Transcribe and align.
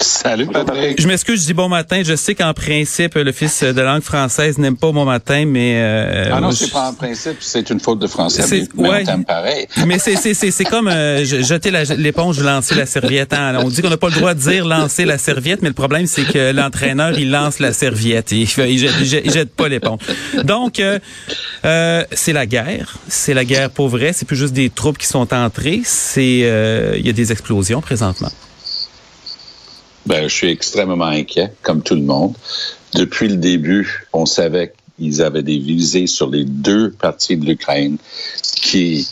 Salut 0.00 0.46
Patrick. 0.46 1.00
Je 1.00 1.08
m'excuse, 1.08 1.42
je 1.42 1.46
dis 1.46 1.54
bon 1.54 1.68
matin. 1.68 2.02
Je 2.04 2.14
sais 2.14 2.34
qu'en 2.34 2.54
principe, 2.54 3.14
le 3.14 3.32
fils 3.32 3.62
de 3.62 3.80
langue 3.80 4.02
française 4.02 4.58
n'aime 4.58 4.76
pas 4.76 4.92
bon 4.92 5.04
matin, 5.04 5.44
mais... 5.46 5.74
Euh, 5.76 6.30
ah 6.32 6.40
non, 6.40 6.52
c'est 6.52 6.70
pas 6.70 6.88
en 6.88 6.94
principe, 6.94 7.38
c'est 7.40 7.70
une 7.70 7.80
faute 7.80 7.98
de 7.98 8.06
français, 8.06 8.44
mais, 8.76 8.88
ouais, 8.88 9.04
pareil. 9.26 9.66
mais 9.86 9.98
c'est, 9.98 10.16
c'est, 10.16 10.34
c'est, 10.34 10.50
c'est 10.50 10.64
comme 10.64 10.88
euh, 10.88 11.24
jeter 11.24 11.70
l'éponge, 11.96 12.40
lancer 12.40 12.74
la 12.74 12.86
serviette. 12.86 13.32
Hein. 13.32 13.58
On 13.60 13.68
dit 13.68 13.82
qu'on 13.82 13.90
n'a 13.90 13.96
pas 13.96 14.08
le 14.08 14.14
droit 14.14 14.34
de 14.34 14.40
dire 14.40 14.64
lancer 14.66 15.04
la 15.04 15.18
serviette, 15.18 15.62
mais 15.62 15.68
le 15.68 15.74
problème, 15.74 16.06
c'est 16.06 16.24
que 16.24 16.52
l'entraîneur, 16.52 17.18
il 17.18 17.30
lance 17.30 17.58
la 17.58 17.72
serviette. 17.72 18.32
Il, 18.32 18.42
il, 18.42 18.78
jette, 18.78 19.24
il, 19.24 19.32
jette, 19.32 19.54
pas 19.54 19.68
l'éponge. 19.68 20.00
Donc, 20.44 20.80
euh, 20.80 20.98
euh, 21.64 22.04
c'est 22.12 22.32
la 22.32 22.46
guerre. 22.46 22.98
C'est 23.08 23.34
la 23.34 23.44
guerre 23.44 23.70
pour 23.70 23.88
vrai. 23.88 24.12
C'est 24.12 24.26
plus 24.26 24.36
juste 24.36 24.54
des 24.54 24.70
troupes 24.70 24.98
qui 24.98 25.06
sont 25.06 25.32
entrées. 25.34 25.82
C'est 25.84 26.40
euh, 26.44 26.96
Il 26.98 27.06
y 27.06 27.10
a 27.10 27.12
des 27.12 27.32
explosions 27.32 27.80
présentement. 27.80 28.30
Ben, 30.08 30.26
je 30.26 30.34
suis 30.34 30.48
extrêmement 30.48 31.04
inquiet, 31.04 31.52
comme 31.60 31.82
tout 31.82 31.94
le 31.94 32.00
monde. 32.00 32.34
Depuis 32.94 33.28
le 33.28 33.36
début, 33.36 34.06
on 34.14 34.24
savait 34.24 34.72
qu'ils 34.96 35.20
avaient 35.20 35.42
des 35.42 35.58
visées 35.58 36.06
sur 36.06 36.30
les 36.30 36.46
deux 36.46 36.92
parties 36.92 37.36
de 37.36 37.44
l'Ukraine 37.44 37.98
qui 38.42 39.06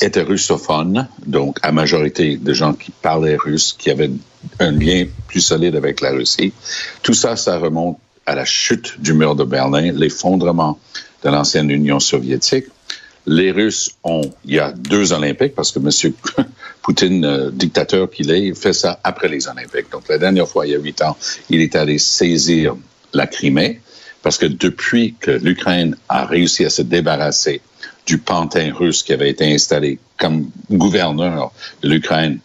étaient 0.00 0.22
russophones, 0.22 1.06
donc 1.26 1.58
à 1.60 1.70
majorité 1.70 2.38
de 2.38 2.52
gens 2.54 2.72
qui 2.72 2.92
parlaient 2.92 3.36
russe, 3.36 3.74
qui 3.78 3.90
avaient 3.90 4.10
un 4.58 4.70
lien 4.70 5.04
plus 5.28 5.42
solide 5.42 5.76
avec 5.76 6.00
la 6.00 6.12
Russie. 6.12 6.54
Tout 7.02 7.12
ça, 7.12 7.36
ça 7.36 7.58
remonte 7.58 7.98
à 8.24 8.34
la 8.34 8.46
chute 8.46 8.98
du 9.02 9.12
mur 9.12 9.36
de 9.36 9.44
Berlin, 9.44 9.92
l'effondrement 9.92 10.78
de 11.22 11.28
l'ancienne 11.28 11.70
Union 11.70 12.00
soviétique. 12.00 12.64
Les 13.26 13.50
Russes 13.52 13.90
ont, 14.02 14.22
il 14.46 14.54
y 14.54 14.60
a 14.60 14.72
deux 14.72 15.12
Olympiques, 15.12 15.54
parce 15.54 15.72
que 15.72 15.78
M. 15.78 16.14
Poutine, 16.90 17.24
euh, 17.24 17.50
dictateur 17.52 18.10
qu'il 18.10 18.32
est, 18.32 18.52
fait 18.52 18.72
ça 18.72 18.98
après 19.04 19.28
les 19.28 19.46
Olympiques. 19.46 19.92
Donc, 19.92 20.08
la 20.08 20.18
dernière 20.18 20.48
fois, 20.48 20.66
il 20.66 20.72
y 20.72 20.74
a 20.74 20.78
huit 20.78 21.00
ans, 21.02 21.16
il 21.48 21.60
est 21.60 21.76
allé 21.76 21.98
saisir 21.98 22.74
la 23.12 23.28
Crimée, 23.28 23.80
parce 24.24 24.38
que 24.38 24.46
depuis 24.46 25.14
que 25.20 25.30
l'Ukraine 25.30 25.94
a 26.08 26.24
réussi 26.24 26.64
à 26.64 26.70
se 26.70 26.82
débarrasser 26.82 27.60
du 28.06 28.18
pantin 28.18 28.74
russe 28.74 29.04
qui 29.04 29.12
avait 29.12 29.30
été 29.30 29.54
installé 29.54 30.00
comme 30.18 30.50
gouverneur 30.68 31.52
de 31.84 31.90
l'Ukraine 31.90 32.40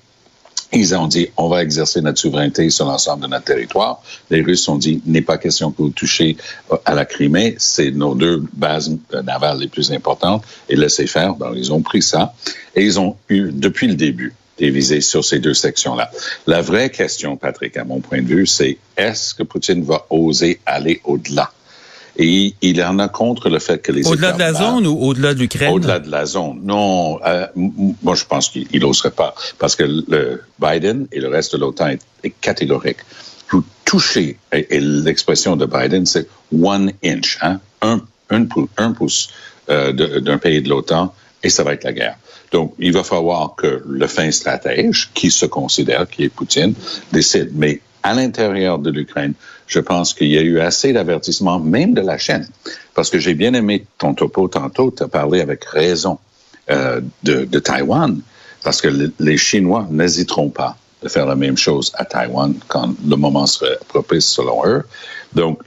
ils 0.74 0.96
ont 0.96 1.08
dit, 1.08 1.30
on 1.38 1.48
va 1.48 1.62
exercer 1.62 2.02
notre 2.02 2.20
souveraineté 2.20 2.70
sur 2.70 2.86
l'ensemble 2.86 3.24
de 3.24 3.28
notre 3.28 3.46
territoire. 3.46 4.02
Les 4.30 4.42
Russes 4.42 4.68
ont 4.68 4.78
dit, 4.78 5.02
n'est 5.06 5.22
pas 5.22 5.38
question 5.38 5.72
que 5.72 5.78
vous 5.82 5.90
touchez 5.90 6.38
euh, 6.72 6.78
à 6.86 6.94
la 6.94 7.06
Crimée. 7.06 7.56
C'est 7.58 7.92
nos 7.92 8.16
deux 8.16 8.44
bases 8.54 8.98
navales 9.24 9.60
les 9.60 9.68
plus 9.68 9.92
importantes. 9.92 10.44
Et 10.70 10.76
laissez 10.76 11.08
faire. 11.08 11.36
Donc, 11.36 11.54
ils 11.56 11.72
ont 11.72 11.82
pris 11.82 12.02
ça. 12.02 12.34
Et 12.76 12.84
ils 12.84 13.00
ont 13.00 13.16
eu, 13.30 13.52
depuis 13.52 13.88
le 13.88 13.96
début, 13.96 14.34
des 14.58 14.70
visées 14.70 15.02
sur 15.02 15.24
ces 15.24 15.40
deux 15.40 15.54
sections-là. 15.54 16.10
La 16.48 16.62
vraie 16.62 16.90
question, 16.90 17.36
Patrick, 17.36 17.78
à 17.78 17.84
mon 17.84 18.00
point 18.00 18.22
de 18.22 18.28
vue, 18.28 18.48
c'est 18.48 18.78
est-ce 18.98 19.34
que 19.34 19.44
Poutine 19.44 19.84
va 19.84 20.06
oser 20.10 20.60
aller 20.66 21.02
au-delà? 21.04 21.52
Et 22.18 22.56
il 22.62 22.82
en 22.82 23.00
a 23.00 23.08
contre 23.08 23.50
le 23.50 23.60
fait 23.60 23.82
que 23.82 23.92
les 23.92 24.08
Au-delà 24.08 24.32
de 24.32 24.40
la 24.40 24.54
zone 24.54 24.88
ou 24.88 24.98
au-delà 25.00 25.34
de 25.34 25.40
l'Ukraine? 25.40 25.74
Au-delà 25.74 26.00
de 26.00 26.10
la 26.10 26.26
zone. 26.26 26.62
Non, 26.64 27.20
euh, 27.26 27.48
moi 27.56 28.16
je 28.16 28.26
pense 28.26 28.50
qu'il 28.50 28.80
n'oserait 28.80 29.12
pas. 29.12 29.36
Parce 29.60 29.76
que 29.76 29.84
le 29.84 30.42
Biden 30.60 31.08
et 31.12 31.20
le 31.20 31.28
reste 31.28 31.54
de 31.54 31.60
l'OTAN 31.60 31.90
est, 32.24 32.34
catégorique. 32.42 33.00
Vous 33.50 33.64
touchez, 33.84 34.38
et, 34.52 34.80
l'expression 34.80 35.56
de 35.56 35.66
Biden, 35.66 36.06
c'est 36.06 36.28
one 36.52 36.92
inch, 37.04 37.38
hein? 37.42 37.60
un, 37.82 38.02
un, 38.30 38.92
pouce 38.94 39.30
euh, 39.70 39.92
d'un 39.92 40.38
pays 40.38 40.62
de 40.62 40.70
l'OTAN, 40.70 41.14
et 41.44 41.50
ça 41.50 41.64
va 41.64 41.74
être 41.74 41.84
la 41.84 41.94
guerre. 41.94 42.18
Donc, 42.52 42.74
il 42.80 42.94
va 42.94 43.04
falloir 43.04 43.56
que 43.56 43.84
le 43.86 44.08
fin 44.08 44.32
stratège, 44.32 45.12
qui 45.14 45.30
se 45.30 45.46
considère, 45.46 46.08
qui 46.08 46.24
est 46.24 46.30
Poutine, 46.30 46.74
décide. 47.12 47.52
Mais 47.54 47.82
à 48.06 48.14
l'intérieur 48.14 48.78
de 48.78 48.92
l'Ukraine, 48.92 49.34
je 49.66 49.80
pense 49.80 50.14
qu'il 50.14 50.28
y 50.28 50.38
a 50.38 50.42
eu 50.42 50.60
assez 50.60 50.94
d'avertissements, 50.94 51.60
même 51.60 51.96
de 51.96 52.02
la 52.02 52.20
chaîne. 52.20 52.48
Parce 52.94 53.10
que 53.10 53.18
j'ai 53.18 53.34
bien 53.34 53.56
aimé 53.56 53.88
ton 53.98 54.14
topo 54.14 54.48
tantôt, 54.48 54.94
tu 54.96 55.02
as 55.02 55.08
parlé 55.08 55.42
avec 55.42 55.66
raison 55.66 56.20
euh, 56.70 57.02
de, 57.24 57.60
Taïwan, 57.60 58.22
parce 58.64 58.80
que 58.80 58.90
les 59.20 59.38
Chinois 59.38 59.88
n'hésiteront 59.90 60.50
pas 60.50 60.78
de 61.02 61.10
faire 61.10 61.26
la 61.26 61.36
même 61.36 61.58
chose 61.58 61.92
à 61.96 62.06
Taïwan 62.06 62.54
quand 62.68 62.94
le 63.04 63.16
moment 63.16 63.48
serait 63.48 63.80
propice 63.88 64.28
selon 64.28 64.64
eux. 64.68 64.84
Donc, 65.34 65.64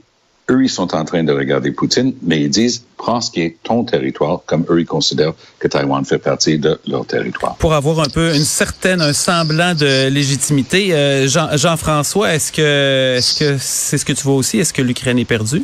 eux, 0.49 0.63
ils 0.63 0.69
sont 0.69 0.93
en 0.95 1.05
train 1.05 1.23
de 1.23 1.31
regarder 1.31 1.71
Poutine, 1.71 2.13
mais 2.21 2.41
ils 2.41 2.49
disent, 2.49 2.83
prends 2.97 3.21
ce 3.21 3.31
qui 3.31 3.41
est 3.41 3.57
ton 3.63 3.83
territoire, 3.83 4.41
comme 4.45 4.65
eux, 4.69 4.79
ils 4.81 4.85
considèrent 4.85 5.33
que 5.59 5.67
Taïwan 5.67 6.03
fait 6.05 6.17
partie 6.17 6.57
de 6.57 6.79
leur 6.87 7.05
territoire. 7.05 7.55
Pour 7.55 7.73
avoir 7.73 7.99
un 7.99 8.09
peu 8.09 8.35
une 8.35 8.43
certaine, 8.43 9.01
un 9.01 9.13
semblant 9.13 9.73
de 9.73 10.09
légitimité, 10.09 10.93
euh, 10.93 11.27
Jean, 11.27 11.77
françois 11.77 12.33
est-ce 12.33 12.51
que 12.51 13.15
est-ce 13.17 13.39
que 13.39 13.57
c'est 13.59 13.97
ce 13.97 14.05
que 14.05 14.13
tu 14.13 14.23
vois 14.23 14.35
aussi? 14.35 14.59
Est-ce 14.59 14.73
que 14.73 14.81
l'Ukraine 14.81 15.19
est 15.19 15.25
perdue? 15.25 15.63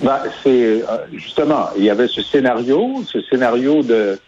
Ben, 0.00 0.18
c'est 0.42 0.48
euh, 0.48 0.82
justement, 1.12 1.68
il 1.76 1.84
y 1.84 1.90
avait 1.90 2.08
ce 2.08 2.22
scénario, 2.22 3.04
ce 3.06 3.20
scénario 3.20 3.82
de, 3.82 4.18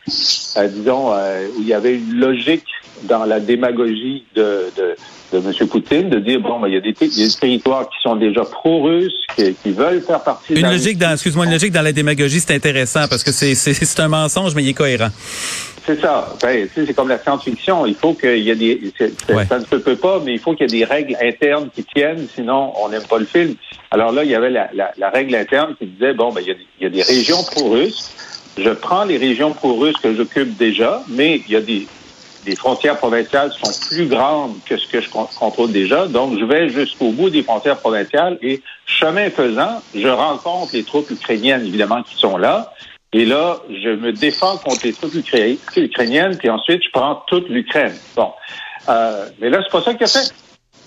euh, 0.56 0.68
disons, 0.68 1.12
où 1.12 1.60
il 1.60 1.66
y 1.66 1.74
avait 1.74 1.94
une 1.94 2.14
logique 2.14 2.66
dans 3.04 3.24
la 3.24 3.40
démagogie 3.40 4.24
de, 4.34 4.70
de 4.76 4.96
de 5.32 5.38
M. 5.38 5.68
Poutine 5.68 6.10
de 6.10 6.18
dire 6.18 6.40
bon, 6.40 6.60
ben, 6.60 6.68
il, 6.68 6.74
y 6.74 6.76
a 6.76 6.80
des, 6.80 6.92
territoires 6.92 7.88
qui 7.88 7.96
sont 8.02 8.16
déjà 8.16 8.42
pro-russes, 8.42 9.26
qui, 9.36 9.72
veulent 9.72 10.02
faire 10.02 10.22
partie. 10.22 10.54
Une 10.54 10.70
logique 10.70 10.98
dans, 10.98 11.12
excuse-moi, 11.12 11.46
une 11.46 11.52
logique 11.52 11.72
dans 11.72 11.82
la 11.82 11.92
démagogie, 11.92 12.40
c'est 12.40 12.54
intéressant 12.54 13.08
parce 13.08 13.24
que 13.24 13.32
c'est 13.32 13.54
c'est 13.54 14.00
un 14.00 14.08
mensonge, 14.08 14.54
mais 14.54 14.62
il 14.62 14.70
est 14.70 14.74
cohérent. 14.74 15.08
C'est 15.84 16.00
ça. 16.00 16.32
Ben, 16.40 16.68
c'est 16.74 16.94
comme 16.94 17.08
la 17.08 17.18
science-fiction. 17.18 17.86
Il 17.86 17.94
faut 17.94 18.14
qu'il 18.14 18.38
y 18.38 18.50
ait 18.50 18.54
des. 18.56 18.92
Ça 19.48 19.58
ne 19.58 19.64
se 19.64 19.76
peut 19.76 19.96
pas, 19.96 20.20
mais 20.24 20.34
il 20.34 20.38
faut 20.38 20.54
qu'il 20.54 20.70
y 20.70 20.76
ait 20.76 20.80
des 20.80 20.84
règles 20.84 21.16
internes 21.20 21.68
qui 21.74 21.82
tiennent, 21.84 22.26
sinon 22.32 22.72
on 22.80 22.88
n'aime 22.90 23.04
pas 23.08 23.18
le 23.18 23.26
film. 23.26 23.54
Alors 23.90 24.12
là, 24.12 24.24
il 24.24 24.30
y 24.30 24.34
avait 24.34 24.50
la, 24.50 24.70
la, 24.72 25.10
règle 25.10 25.34
interne 25.34 25.74
qui 25.78 25.86
disait 25.86 26.14
bon, 26.14 26.32
ben, 26.32 26.40
il 26.42 26.48
y 26.48 26.50
a, 26.52 26.54
il 26.80 26.84
y 26.84 26.86
a 26.86 26.90
des 26.90 27.02
régions 27.02 27.42
pro-russes. 27.42 28.10
Je 28.58 28.68
prends 28.68 29.04
les 29.04 29.16
régions 29.16 29.52
pro-russes 29.52 29.96
que 30.02 30.14
j'occupe 30.14 30.58
déjà, 30.58 31.02
mais 31.08 31.40
il 31.46 31.52
y 31.52 31.56
a 31.56 31.60
des 31.62 31.86
les 32.46 32.56
frontières 32.56 32.98
provinciales 32.98 33.52
sont 33.52 33.88
plus 33.88 34.06
grandes 34.06 34.56
que 34.64 34.76
ce 34.76 34.86
que 34.86 35.00
je 35.00 35.08
contrôle 35.10 35.72
déjà. 35.72 36.06
Donc, 36.06 36.38
je 36.38 36.44
vais 36.44 36.68
jusqu'au 36.68 37.10
bout 37.10 37.30
des 37.30 37.42
frontières 37.42 37.78
provinciales 37.78 38.38
et, 38.42 38.62
chemin 38.86 39.30
faisant, 39.30 39.82
je 39.94 40.08
rencontre 40.08 40.72
les 40.74 40.84
troupes 40.84 41.10
ukrainiennes, 41.10 41.64
évidemment, 41.66 42.02
qui 42.02 42.16
sont 42.16 42.36
là. 42.36 42.72
Et 43.12 43.26
là, 43.26 43.58
je 43.68 43.90
me 43.90 44.12
défends 44.12 44.56
contre 44.56 44.80
les 44.84 44.92
troupes 44.92 45.14
ukrainiennes, 45.14 46.36
puis 46.38 46.48
ensuite, 46.48 46.82
je 46.82 46.90
prends 46.92 47.22
toute 47.26 47.48
l'Ukraine. 47.48 47.94
Bon. 48.16 48.32
Euh, 48.88 49.26
mais 49.40 49.50
là, 49.50 49.60
c'est 49.62 49.70
pas 49.70 49.82
ça 49.82 49.94
qu'il 49.94 50.04
a 50.04 50.08
fait. 50.08 50.32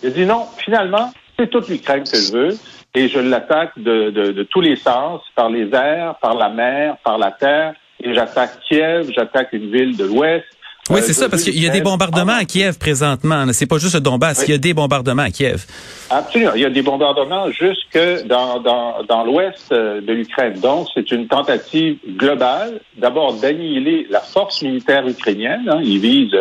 Il 0.02 0.10
a 0.10 0.12
dit 0.12 0.26
non, 0.26 0.46
finalement, 0.58 1.12
c'est 1.38 1.50
toute 1.50 1.70
l'Ukraine 1.70 2.04
que 2.04 2.18
je 2.18 2.32
veux 2.32 2.58
et 2.96 3.10
je 3.10 3.20
l'attaque 3.20 3.78
de, 3.78 4.10
de, 4.10 4.32
de 4.32 4.44
tous 4.44 4.62
les 4.62 4.76
sens, 4.76 5.22
par 5.36 5.50
les 5.50 5.70
airs, 5.74 6.16
par 6.22 6.36
la 6.36 6.50
mer, 6.50 6.98
par 7.04 7.18
la 7.18 7.32
terre. 7.32 7.74
Et 8.02 8.14
j'attaque 8.14 8.60
Kiev, 8.68 9.12
j'attaque 9.16 9.50
une 9.54 9.72
ville 9.72 9.96
de 9.96 10.06
l'Ouest, 10.06 10.46
oui, 10.92 11.02
c'est 11.02 11.14
ça, 11.14 11.30
parce 11.30 11.44
qu'il 11.44 11.60
y 11.60 11.68
a 11.68 11.72
des 11.72 11.82
bombardements 11.82 12.36
à 12.36 12.46
Kiev 12.46 12.78
présentement. 12.78 13.46
C'est 13.54 13.66
pas 13.66 13.80
juste 13.80 13.96
le 13.96 14.02
Donbass, 14.02 14.44
il 14.48 14.52
y 14.52 14.54
a 14.54 14.60
des 14.60 14.74
bombardements 14.74 15.24
à 15.24 15.32
Kiev. 15.32 15.66
Absolument. 16.12 16.52
Il 16.54 16.62
y 16.62 16.66
a 16.66 16.70
des 16.70 16.84
bombardements 16.84 17.50
jusque 17.50 17.98
dans, 18.28 18.60
dans, 18.60 19.04
dans 19.04 19.24
l'ouest 19.24 19.72
euh, 19.72 20.00
de 20.00 20.14
l'Ukraine. 20.14 20.60
Donc, 20.60 20.88
c'est 20.94 21.10
une 21.12 21.28
tentative 21.28 21.98
globale, 22.18 22.80
d'abord 22.98 23.34
d'annihiler 23.34 24.06
la 24.12 24.20
force 24.20 24.62
militaire 24.62 25.08
ukrainienne. 25.08 25.68
Hein. 25.68 25.80
Ils 25.84 26.00
visent 26.00 26.38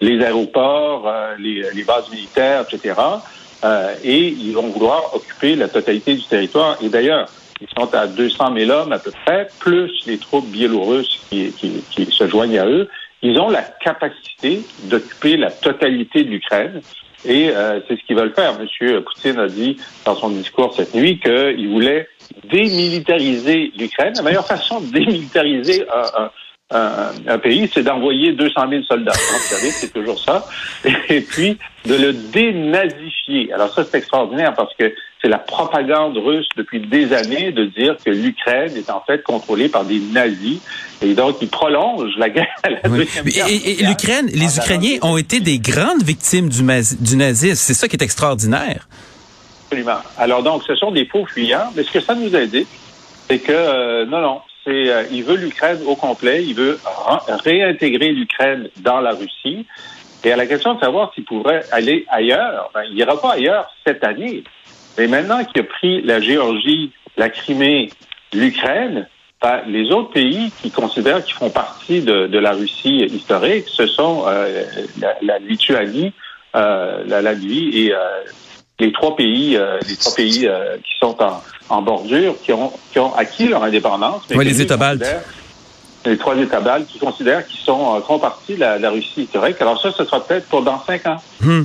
les 0.00 0.24
aéroports, 0.24 1.08
euh, 1.08 1.34
les, 1.40 1.64
les, 1.74 1.82
bases 1.82 2.08
militaires, 2.10 2.64
etc. 2.70 2.94
Euh, 3.64 3.94
et 4.04 4.28
ils 4.28 4.52
vont 4.52 4.68
vouloir 4.68 5.12
occuper 5.12 5.56
la 5.56 5.66
totalité 5.66 6.14
du 6.14 6.22
territoire. 6.22 6.76
Et 6.80 6.88
d'ailleurs, 6.88 7.28
ils 7.60 7.66
sont 7.76 7.92
à 7.92 8.06
200 8.06 8.54
000 8.56 8.70
hommes 8.70 8.92
à 8.92 9.00
peu 9.00 9.10
près, 9.24 9.48
plus 9.58 9.90
les 10.06 10.18
troupes 10.18 10.46
biélorusses 10.46 11.18
qui, 11.28 11.50
qui, 11.50 11.82
qui 11.90 12.06
se 12.06 12.28
joignent 12.28 12.60
à 12.60 12.66
eux. 12.66 12.88
Ils 13.22 13.38
ont 13.38 13.48
la 13.48 13.62
capacité 13.62 14.60
d'occuper 14.84 15.36
la 15.36 15.50
totalité 15.50 16.24
de 16.24 16.30
l'Ukraine. 16.30 16.80
Et 17.24 17.50
euh, 17.50 17.80
c'est 17.88 17.98
ce 17.98 18.04
qu'ils 18.04 18.16
veulent 18.16 18.34
faire. 18.34 18.58
Monsieur 18.58 19.02
Poutine 19.02 19.40
a 19.40 19.48
dit 19.48 19.76
dans 20.04 20.14
son 20.14 20.30
discours 20.30 20.72
cette 20.74 20.94
nuit 20.94 21.18
qu'il 21.18 21.68
voulait 21.68 22.08
démilitariser 22.44 23.72
l'Ukraine. 23.76 24.12
La 24.16 24.22
meilleure 24.22 24.46
façon 24.46 24.80
de 24.80 24.92
démilitariser 24.92 25.84
un, 25.92 26.30
un, 26.70 27.10
un 27.26 27.38
pays, 27.38 27.68
c'est 27.72 27.82
d'envoyer 27.82 28.32
200 28.32 28.68
000 28.68 28.82
soldats. 28.84 29.12
Vous 29.12 29.56
savez, 29.56 29.70
c'est 29.70 29.92
toujours 29.92 30.18
ça. 30.20 30.46
Et 31.08 31.20
puis, 31.20 31.58
de 31.86 31.94
le 31.94 32.12
dénazifier. 32.12 33.52
Alors 33.52 33.72
ça, 33.72 33.84
c'est 33.84 33.98
extraordinaire 33.98 34.54
parce 34.54 34.74
que 34.74 34.94
c'est 35.20 35.28
la 35.28 35.38
propagande 35.38 36.16
russe 36.16 36.48
depuis 36.56 36.80
des 36.80 37.12
années 37.12 37.50
de 37.50 37.64
dire 37.64 37.96
que 38.04 38.10
l'Ukraine 38.10 38.76
est 38.76 38.88
en 38.90 39.00
fait 39.00 39.22
contrôlée 39.22 39.68
par 39.68 39.84
des 39.84 39.98
nazis 39.98 40.60
et 41.02 41.14
donc 41.14 41.38
ils 41.40 41.48
prolongent 41.48 42.16
la 42.16 42.30
guerre. 42.30 42.46
La 42.64 42.88
oui. 42.88 43.08
Et, 43.26 43.80
et 43.80 43.84
l'Ukraine, 43.84 44.26
les 44.32 44.58
Ukrainiens 44.58 44.98
ont 45.02 45.16
été 45.16 45.40
des 45.40 45.58
grandes 45.58 46.02
victimes 46.02 46.48
du, 46.48 46.62
du 47.00 47.16
nazisme. 47.16 47.56
C'est 47.56 47.74
ça 47.74 47.88
qui 47.88 47.96
est 47.96 48.02
extraordinaire. 48.02 48.86
Absolument. 49.64 49.98
Alors 50.16 50.42
donc, 50.42 50.62
ce 50.66 50.74
sont 50.76 50.92
des 50.92 51.04
faux 51.04 51.26
fuyants. 51.26 51.70
Mais 51.74 51.82
ce 51.82 51.90
que 51.90 52.00
ça 52.00 52.14
nous 52.14 52.34
a 52.34 52.46
dit, 52.46 52.66
c'est 53.28 53.38
que 53.40 53.52
euh, 53.52 54.06
non, 54.06 54.20
non, 54.20 54.40
c'est 54.64 54.88
euh, 54.88 55.02
il 55.10 55.24
veut 55.24 55.36
l'Ukraine 55.36 55.78
au 55.84 55.96
complet. 55.96 56.44
Il 56.44 56.54
veut 56.54 56.78
réintégrer 57.44 58.12
l'Ukraine 58.12 58.68
dans 58.78 59.00
la 59.00 59.10
Russie. 59.10 59.66
Et 60.24 60.32
à 60.32 60.36
la 60.36 60.46
question 60.46 60.74
de 60.74 60.80
savoir 60.80 61.12
s'il 61.14 61.24
pourrait 61.24 61.64
aller 61.70 62.04
ailleurs, 62.08 62.70
ben, 62.74 62.82
il 62.88 62.96
n'ira 62.96 63.20
pas 63.20 63.32
ailleurs 63.32 63.66
cette 63.86 64.02
année. 64.04 64.42
Mais 64.98 65.06
maintenant 65.06 65.44
qu'il 65.44 65.60
a 65.60 65.64
pris 65.64 66.02
la 66.02 66.20
Géorgie, 66.20 66.92
la 67.16 67.28
Crimée, 67.28 67.90
l'Ukraine, 68.32 69.06
ben, 69.40 69.60
les 69.68 69.92
autres 69.92 70.10
pays 70.10 70.50
qui 70.60 70.72
considèrent 70.72 71.24
qu'ils 71.24 71.36
font 71.36 71.50
partie 71.50 72.00
de, 72.00 72.26
de, 72.26 72.38
la 72.38 72.52
Russie 72.52 73.04
historique, 73.04 73.66
ce 73.68 73.86
sont 73.86 74.24
euh, 74.26 74.64
la, 75.00 75.14
la, 75.22 75.38
Lituanie, 75.38 76.12
euh, 76.56 77.04
la 77.06 77.22
Latvie 77.22 77.70
et 77.72 77.92
euh, 77.92 77.98
les 78.80 78.90
trois 78.90 79.14
pays, 79.14 79.56
les 79.88 79.96
trois 79.96 80.14
pays 80.14 80.48
qui 80.84 80.98
sont 81.00 81.16
en, 81.22 81.42
en, 81.68 81.82
bordure, 81.82 82.34
qui 82.42 82.52
ont, 82.52 82.72
qui 82.92 82.98
ont 82.98 83.14
acquis 83.14 83.48
leur 83.48 83.62
indépendance. 83.62 84.22
Mais 84.30 84.36
oui, 84.36 84.44
les 84.44 84.60
États 84.60 84.76
baltes 84.76 85.06
les 86.04 86.16
trois 86.16 86.36
États 86.36 86.60
baltes 86.60 86.86
qui 86.86 86.98
considèrent 86.98 87.46
qu'ils 87.46 87.58
sont 87.58 88.00
font 88.02 88.18
partie 88.18 88.54
de 88.54 88.60
la, 88.60 88.78
la, 88.78 88.90
Russie 88.90 89.22
historique. 89.22 89.56
Alors 89.60 89.82
ça, 89.82 89.90
ce 89.92 90.04
sera 90.04 90.24
peut-être 90.24 90.46
pour 90.46 90.62
dans 90.62 90.80
cinq 90.84 91.06
ans. 91.06 91.20
Hmm. 91.40 91.64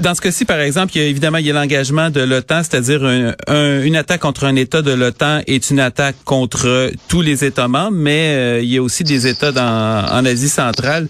Dans 0.00 0.14
ce 0.14 0.20
cas-ci, 0.20 0.44
par 0.44 0.60
exemple, 0.60 0.92
il 0.94 1.02
y 1.02 1.04
a 1.04 1.08
évidemment 1.08 1.38
il 1.38 1.46
y 1.46 1.50
a 1.50 1.54
l'engagement 1.54 2.08
de 2.10 2.20
l'OTAN, 2.20 2.62
c'est-à-dire 2.62 3.04
un, 3.04 3.34
un, 3.48 3.82
une 3.82 3.96
attaque 3.96 4.22
contre 4.22 4.44
un 4.44 4.56
État 4.56 4.80
de 4.80 4.92
l'OTAN 4.92 5.40
est 5.46 5.70
une 5.70 5.80
attaque 5.80 6.16
contre 6.24 6.90
tous 7.08 7.20
les 7.20 7.44
États 7.44 7.68
membres, 7.68 7.96
mais 7.96 8.34
euh, 8.34 8.60
il 8.62 8.72
y 8.72 8.78
a 8.78 8.82
aussi 8.82 9.04
des 9.04 9.26
États 9.26 9.52
dans, 9.52 10.06
en 10.10 10.24
Asie 10.24 10.48
centrale 10.48 11.08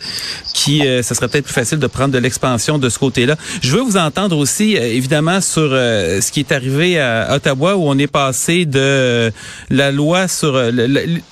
qui, 0.52 0.86
euh, 0.86 1.02
ça 1.02 1.14
serait 1.14 1.28
peut-être 1.28 1.44
plus 1.44 1.54
facile 1.54 1.78
de 1.78 1.86
prendre 1.86 2.12
de 2.12 2.18
l'expansion 2.18 2.78
de 2.78 2.88
ce 2.88 2.98
côté-là. 2.98 3.36
Je 3.62 3.70
veux 3.76 3.82
vous 3.82 3.96
entendre 3.96 4.36
aussi, 4.36 4.76
euh, 4.76 4.82
évidemment, 4.82 5.40
sur 5.40 5.70
ce 5.70 6.32
qui 6.32 6.40
est 6.40 6.52
arrivé 6.52 6.98
à 6.98 7.34
Ottawa, 7.34 7.76
où 7.76 7.88
on 7.88 7.98
est 7.98 8.06
passé 8.06 8.66
de 8.66 9.32
la 9.70 9.92
loi 9.92 10.28
sur 10.28 10.60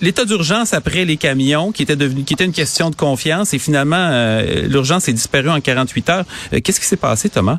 l'état 0.01 0.25
d'urgence 0.25 0.75
après 0.75 1.05
les 1.05 1.17
camions, 1.17 1.73
qui 1.73 1.83
était 1.83 1.97
devenu, 1.97 2.25
qui 2.25 2.35
était 2.35 2.45
une 2.45 2.53
question 2.53 2.91
de 2.91 2.97
confiance, 2.97 3.55
et 3.55 3.59
finalement, 3.59 4.41
l'urgence 4.69 5.09
est 5.09 5.13
disparue 5.13 5.51
en 5.51 5.61
48 5.61 6.11
heures. 6.11 6.25
Euh, 6.53 6.61
qu'est-ce 6.61 6.81
qui 6.81 6.87
s'est 6.87 6.97
passé, 6.97 7.29
Thomas? 7.29 7.59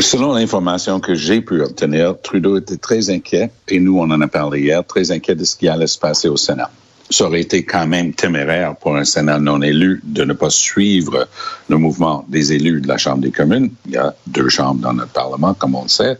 Selon 0.00 0.32
l'information 0.32 1.00
que 1.00 1.14
j'ai 1.14 1.40
pu 1.40 1.62
obtenir, 1.62 2.14
Trudeau 2.22 2.58
était 2.58 2.76
très 2.76 3.10
inquiet, 3.10 3.50
et 3.68 3.80
nous, 3.80 3.98
on 3.98 4.10
en 4.10 4.20
a 4.20 4.28
parlé 4.28 4.60
hier, 4.60 4.84
très 4.84 5.10
inquiet 5.10 5.34
de 5.34 5.44
ce 5.44 5.56
qui 5.56 5.68
allait 5.68 5.86
se 5.86 5.98
passer 5.98 6.28
au 6.28 6.36
Sénat. 6.36 6.70
Ça 7.10 7.26
aurait 7.26 7.42
été 7.42 7.64
quand 7.64 7.86
même 7.86 8.14
téméraire 8.14 8.76
pour 8.76 8.96
un 8.96 9.04
Sénat 9.04 9.38
non 9.38 9.60
élu 9.62 10.00
de 10.04 10.24
ne 10.24 10.32
pas 10.32 10.50
suivre 10.50 11.28
le 11.68 11.76
mouvement 11.76 12.24
des 12.28 12.52
élus 12.54 12.80
de 12.80 12.88
la 12.88 12.96
Chambre 12.96 13.18
des 13.18 13.30
communes. 13.30 13.70
Il 13.86 13.92
y 13.92 13.96
a 13.96 14.14
deux 14.26 14.48
chambres 14.48 14.80
dans 14.80 14.94
notre 14.94 15.12
Parlement, 15.12 15.54
comme 15.54 15.74
on 15.74 15.82
le 15.82 15.88
sait. 15.88 16.18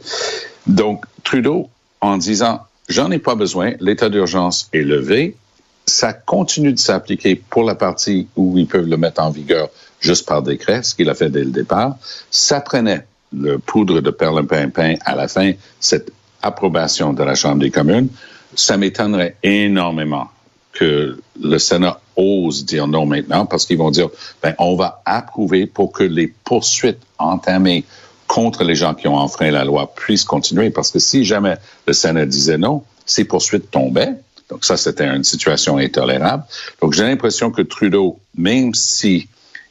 Donc, 0.67 1.05
Trudeau, 1.25 1.70
en 2.00 2.19
disant, 2.19 2.61
j'en 2.88 3.11
ai 3.11 3.19
pas 3.19 3.35
besoin, 3.35 3.73
l'état 3.81 4.11
d'urgence 4.11 4.69
est 4.73 4.82
levé, 4.82 5.37
ça 5.86 6.12
continue 6.12 6.72
de 6.72 6.78
s'appliquer 6.78 7.36
pour 7.36 7.64
la 7.64 7.75
partie 7.75 8.28
où 8.36 8.56
ils 8.58 8.66
peuvent 8.66 8.88
le 8.88 8.96
mettre 8.96 9.22
en 9.22 9.31
vigueur 9.31 9.69
juste 10.00 10.26
par 10.26 10.42
décret, 10.42 10.82
ce 10.82 10.94
qu'il 10.94 11.08
a 11.10 11.14
fait 11.14 11.31
dès 11.31 11.44
le 11.44 11.50
départ. 11.50 11.96
Ça 12.31 12.60
prenait 12.60 13.06
le 13.32 13.58
poudre 13.58 14.00
de 14.00 14.10
perlimpinpin 14.10 14.94
à 15.04 15.14
la 15.14 15.28
fin, 15.28 15.52
cette 15.81 16.12
approbation 16.42 17.12
de 17.12 17.22
la 17.22 17.34
Chambre 17.34 17.60
des 17.60 17.70
communes. 17.70 18.08
Ça 18.54 18.76
m'étonnerait 18.76 19.36
énormément 19.42 20.28
que 20.72 21.19
le 21.40 21.58
Sénat 21.58 22.00
ose 22.16 22.64
dire 22.64 22.87
non 22.87 23.06
maintenant 23.06 23.46
parce 23.46 23.66
qu'ils 23.66 23.78
vont 23.78 23.90
dire, 23.90 24.08
ben, 24.42 24.54
on 24.58 24.76
va 24.76 25.02
approuver 25.04 25.66
pour 25.66 25.92
que 25.92 26.02
les 26.04 26.28
poursuites 26.28 27.00
entamées 27.19 27.84
contre 28.26 28.64
les 28.64 28.75
gens 28.75 28.94
qui 28.94 29.08
ont 29.08 29.16
enfreint 29.16 29.50
la 29.50 29.64
loi 29.64 29.92
puissent 29.94 30.25
continuer 30.25 30.70
parce 30.70 30.90
que 30.90 30.98
si 30.98 31.25
jamais 31.25 31.56
le 31.87 31.92
Sénat 31.92 32.26
disait 32.26 32.58
non, 32.58 32.82
ces 33.06 33.25
poursuites 33.25 33.70
tombaient. 33.70 34.14
Donc 34.50 34.64
ça, 34.64 34.76
c'était 34.76 35.06
une 35.06 35.25
situation 35.25 35.79
intolérable. 35.79 36.44
Donc 36.81 36.93
j'ai 36.93 37.05
l'impression 37.05 37.50
que 37.50 37.62
Trudeau, 37.62 38.19
même 38.37 38.75
si 38.75 39.29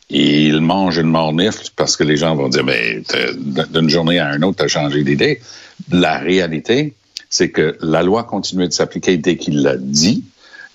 il 0.10 0.62
mange 0.62 0.98
une 0.98 1.10
mornifle 1.10 1.70
parce 1.76 1.98
que 1.98 2.04
les 2.04 2.18
gens 2.18 2.36
vont 2.36 2.50
dire, 2.50 2.64
mais 2.64 3.02
d'une 3.72 3.90
journée 3.90 4.20
à 4.20 4.36
une 4.36 4.44
autre, 4.44 4.58
tu 4.58 4.64
as 4.64 4.68
changé 4.68 5.04
d'idée. 5.04 5.42
La 5.92 6.18
réalité, 6.18 6.94
c'est 7.30 7.50
que 7.50 7.78
la 7.82 8.04
loi 8.04 8.24
continue 8.24 8.68
de 8.68 8.74
s'appliquer 8.74 9.18
dès 9.18 9.38
qu'il 9.38 9.62
l'a 9.64 9.76
dit. 9.78 10.24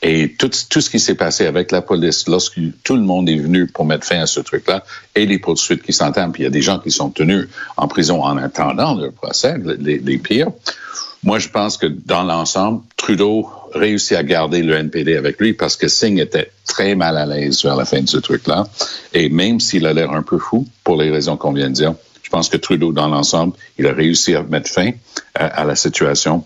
Et 0.01 0.35
tout, 0.39 0.51
ce 0.53 0.91
qui 0.91 1.01
s'est 1.01 1.17
passé 1.17 1.47
avec 1.47 1.73
la 1.73 1.83
police, 1.83 2.29
lorsque 2.29 2.59
tout 2.85 2.94
le 2.94 3.03
monde 3.03 3.29
est 3.29 3.39
venu 3.39 3.67
pour 3.67 3.85
mettre 3.85 4.06
fin 4.06 4.21
à 4.21 4.27
ce 4.27 4.39
truc-là, 4.39 4.85
et 5.17 5.27
les 5.27 5.39
poursuites 5.39 5.83
qui 5.83 5.93
s'entament, 5.93 6.31
puis 6.31 6.43
il 6.43 6.44
y 6.44 6.49
a 6.49 6.51
des 6.51 6.62
gens 6.62 6.79
qui 6.79 6.93
sont 6.93 7.11
tenus 7.11 7.49
en 7.77 7.89
prison 7.89 8.23
en 8.23 8.37
attendant 8.37 8.94
le 8.94 9.11
procès, 9.11 9.56
les 9.59 10.19
pires. 10.19 10.51
Moi, 11.25 11.41
je 11.41 11.49
pense 11.49 11.77
que 11.77 11.87
dans 11.87 12.23
l'ensemble, 12.23 12.83
Trudeau 13.08 13.49
réussit 13.72 14.19
à 14.19 14.22
garder 14.22 14.62
le 14.62 14.75
NPD 14.75 15.16
avec 15.16 15.40
lui 15.40 15.55
parce 15.55 15.78
que 15.78 15.88
Singh 15.88 16.19
était 16.20 16.50
très 16.66 16.94
mal 16.94 17.16
à 17.16 17.25
l'aise 17.25 17.62
vers 17.62 17.75
la 17.75 17.87
fin 17.87 18.02
de 18.02 18.06
ce 18.06 18.19
truc-là. 18.19 18.66
Et 19.14 19.31
même 19.31 19.60
s'il 19.60 19.87
a 19.87 19.94
l'air 19.94 20.10
un 20.10 20.20
peu 20.20 20.37
fou, 20.37 20.69
pour 20.84 21.00
les 21.00 21.10
raisons 21.10 21.38
qu'on 21.38 21.55
vient 21.55 21.70
de 21.70 21.75
dire, 21.75 21.94
je 22.22 22.28
pense 22.28 22.50
que 22.50 22.58
Trudeau, 22.58 22.93
dans 22.93 23.08
l'ensemble, 23.08 23.55
il 23.78 23.87
a 23.87 23.94
réussi 23.94 24.34
à 24.34 24.43
mettre 24.43 24.69
fin 24.69 24.90
à, 25.34 25.46
à 25.46 25.64
la 25.64 25.75
situation 25.75 26.44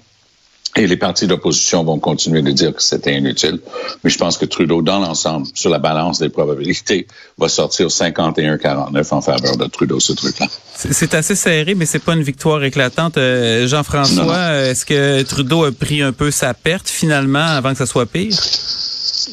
et 0.74 0.86
les 0.86 0.96
partis 0.96 1.26
d'opposition 1.26 1.84
vont 1.84 1.98
continuer 1.98 2.40
de 2.40 2.50
dire 2.50 2.74
que 2.74 2.82
c'était 2.82 3.14
inutile. 3.14 3.60
Mais 4.02 4.10
je 4.10 4.16
pense 4.16 4.38
que 4.38 4.46
Trudeau, 4.46 4.80
dans 4.80 5.00
l'ensemble, 5.00 5.46
sur 5.54 5.70
la 5.70 5.78
balance 5.78 6.18
des 6.18 6.30
probabilités, 6.30 7.06
va 7.36 7.48
sortir 7.48 7.88
51-49 7.88 9.14
en 9.14 9.20
faveur 9.20 9.56
de 9.58 9.66
Trudeau, 9.66 10.00
ce 10.00 10.14
truc-là. 10.14 10.46
C'est 10.74 11.12
assez 11.14 11.34
serré, 11.34 11.74
mais 11.74 11.84
c'est 11.84 12.02
pas 12.02 12.14
une 12.14 12.22
victoire 12.22 12.64
éclatante. 12.64 13.18
Euh, 13.18 13.66
Jean-François, 13.66 14.54
est-ce 14.68 14.86
que 14.86 15.22
Trudeau 15.22 15.64
a 15.64 15.72
pris 15.72 16.00
un 16.00 16.12
peu 16.12 16.30
sa 16.30 16.54
perte 16.54 16.88
finalement 16.88 17.38
avant 17.38 17.72
que 17.72 17.78
ça 17.78 17.86
soit 17.86 18.06
pire? 18.06 18.32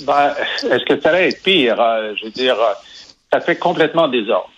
Ben, 0.06 0.34
est-ce 0.70 0.86
que 0.86 1.02
ça 1.02 1.10
allait 1.10 1.30
être 1.30 1.42
pire? 1.42 1.80
Euh, 1.80 2.14
je 2.20 2.26
veux 2.26 2.32
dire, 2.32 2.58
ça 3.32 3.40
fait 3.40 3.56
complètement 3.56 4.10
désordre. 4.10 4.50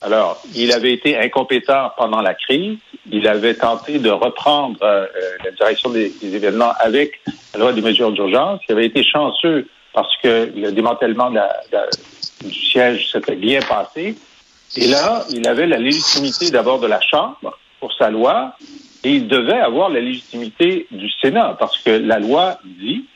Alors, 0.00 0.40
il 0.54 0.72
avait 0.72 0.92
été 0.92 1.18
incompétent 1.18 1.90
pendant 1.96 2.20
la 2.20 2.34
crise. 2.34 2.78
Il 3.10 3.26
avait 3.26 3.54
tenté 3.54 3.98
de 3.98 4.10
reprendre 4.10 4.78
euh, 4.82 5.06
la 5.44 5.50
direction 5.50 5.90
des, 5.90 6.12
des, 6.20 6.36
événements 6.36 6.72
avec 6.78 7.20
la 7.52 7.60
loi 7.60 7.72
des 7.72 7.82
mesures 7.82 8.12
d'urgence. 8.12 8.60
Il 8.68 8.72
avait 8.72 8.86
été 8.86 9.02
chanceux 9.02 9.66
parce 9.92 10.16
que 10.22 10.52
le 10.54 10.70
démantèlement 10.70 11.30
de 11.30 11.36
la, 11.36 11.88
du 12.44 12.54
siège 12.54 13.10
s'était 13.10 13.34
bien 13.34 13.60
passé. 13.60 14.14
Et 14.76 14.86
là, 14.86 15.24
il 15.30 15.48
avait 15.48 15.66
la 15.66 15.78
légitimité 15.78 16.50
d'abord 16.50 16.78
de 16.78 16.86
la 16.86 17.00
Chambre 17.00 17.58
pour 17.80 17.92
sa 17.94 18.10
loi 18.10 18.54
et 19.02 19.14
il 19.14 19.26
devait 19.26 19.58
avoir 19.58 19.88
la 19.88 20.00
légitimité 20.00 20.86
du 20.92 21.10
Sénat 21.20 21.56
parce 21.58 21.78
que 21.78 21.90
la 21.90 22.20
loi 22.20 22.58
dit 22.64 23.06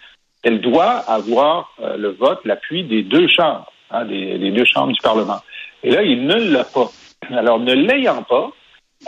qu'elle 0.42 0.60
doit 0.60 0.90
avoir 1.06 1.72
euh, 1.80 1.96
le 1.96 2.10
vote, 2.10 2.40
l'appui 2.44 2.82
des 2.82 3.02
deux 3.02 3.28
chambres, 3.28 3.70
hein, 3.90 4.04
des, 4.04 4.38
des 4.38 4.50
deux 4.50 4.64
chambres 4.64 4.92
du 4.92 5.00
Parlement. 5.00 5.40
Et 5.84 5.90
là, 5.90 6.02
il 6.02 6.26
ne 6.26 6.34
l'a 6.34 6.64
pas. 6.64 6.90
Alors, 7.30 7.58
ne 7.60 7.72
l'ayant 7.72 8.22
pas, 8.22 8.50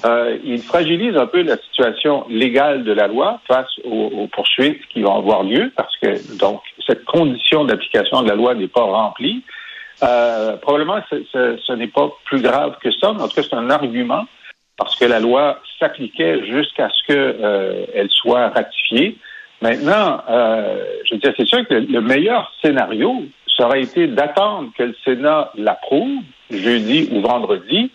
euh, 0.05 0.39
il 0.45 0.61
fragilise 0.63 1.17
un 1.17 1.27
peu 1.27 1.43
la 1.43 1.57
situation 1.57 2.25
légale 2.29 2.85
de 2.85 2.93
la 2.93 3.07
loi 3.07 3.41
face 3.47 3.71
aux, 3.85 4.27
poursuites 4.33 4.85
qui 4.89 5.03
vont 5.03 5.17
avoir 5.17 5.45
lieu, 5.45 5.73
parce 5.77 5.97
que 5.99 6.37
donc 6.37 6.63
cette 6.87 7.05
condition 7.05 7.65
d'application 7.65 8.23
de 8.23 8.29
la 8.29 8.35
loi 8.35 8.55
n'est 8.55 8.69
pas 8.69 8.83
remplie. 8.83 9.43
Euh, 10.03 10.57
probablement, 10.57 10.99
ce 11.11 11.73
n'est 11.73 11.87
pas 11.87 12.11
plus 12.25 12.43
grave 12.43 12.77
que 12.83 12.91
ça, 12.91 13.13
mais 13.13 13.23
en 13.23 13.29
tout 13.29 13.37
cas, 13.37 13.43
c'est 13.43 13.55
un 13.55 13.71
argument 13.71 14.27
parce 14.77 14.97
que 14.97 15.05
la 15.05 15.21
loi 15.21 15.61
s'appliquait 15.79 16.45
jusqu'à 16.47 16.89
ce 16.91 17.07
qu'elle 17.07 17.37
euh, 17.41 18.09
soit 18.11 18.49
ratifiée. 18.49 19.17
Maintenant, 19.63 20.21
euh, 20.29 20.85
je 21.05 21.15
veux 21.15 21.21
dire, 21.21 21.33
c'est 21.37 21.47
sûr 21.47 21.67
que 21.67 21.75
le 21.75 22.01
meilleur 22.01 22.53
scénario, 22.61 23.25
ça 23.57 23.67
aurait 23.67 23.83
été 23.83 24.07
d'attendre 24.07 24.71
que 24.77 24.83
le 24.85 24.95
Sénat 25.05 25.51
l'approuve 25.57 26.23
jeudi 26.51 27.09
ou 27.13 27.21
vendredi, 27.21 27.91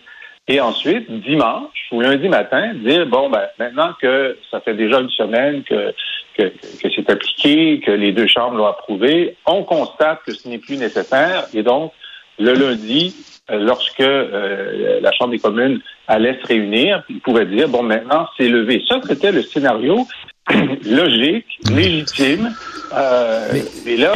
et 0.48 0.60
ensuite, 0.60 1.10
dimanche 1.22 1.86
ou 1.92 2.00
lundi 2.00 2.28
matin, 2.28 2.74
dire, 2.74 3.06
bon, 3.06 3.30
ben, 3.30 3.46
maintenant 3.58 3.92
que 4.00 4.36
ça 4.50 4.60
fait 4.60 4.74
déjà 4.74 5.00
une 5.00 5.10
semaine 5.10 5.62
que, 5.62 5.94
que, 6.36 6.42
que 6.44 6.88
c'est 6.94 7.08
appliqué, 7.08 7.80
que 7.80 7.92
les 7.92 8.12
deux 8.12 8.26
chambres 8.26 8.56
l'ont 8.56 8.66
approuvé, 8.66 9.36
on 9.46 9.62
constate 9.62 10.20
que 10.26 10.32
ce 10.32 10.48
n'est 10.48 10.58
plus 10.58 10.76
nécessaire, 10.76 11.46
et 11.54 11.62
donc, 11.62 11.92
le 12.40 12.54
lundi, 12.54 13.14
euh, 13.50 13.58
lorsque 13.58 14.00
euh, 14.00 14.98
la 15.00 15.12
Chambre 15.12 15.30
des 15.30 15.38
communes 15.38 15.80
allait 16.08 16.38
se 16.42 16.46
réunir, 16.48 17.04
il 17.08 17.20
pouvait 17.20 17.46
dire, 17.46 17.68
bon, 17.68 17.82
maintenant, 17.82 18.26
c'est 18.36 18.48
levé. 18.48 18.82
Ça, 18.88 18.98
c'était 19.06 19.30
le 19.30 19.42
scénario 19.42 20.06
logique, 20.84 21.46
légitime, 21.70 22.52
euh, 22.96 23.52
Mais... 23.52 23.92
et 23.92 23.96
là, 23.98 24.14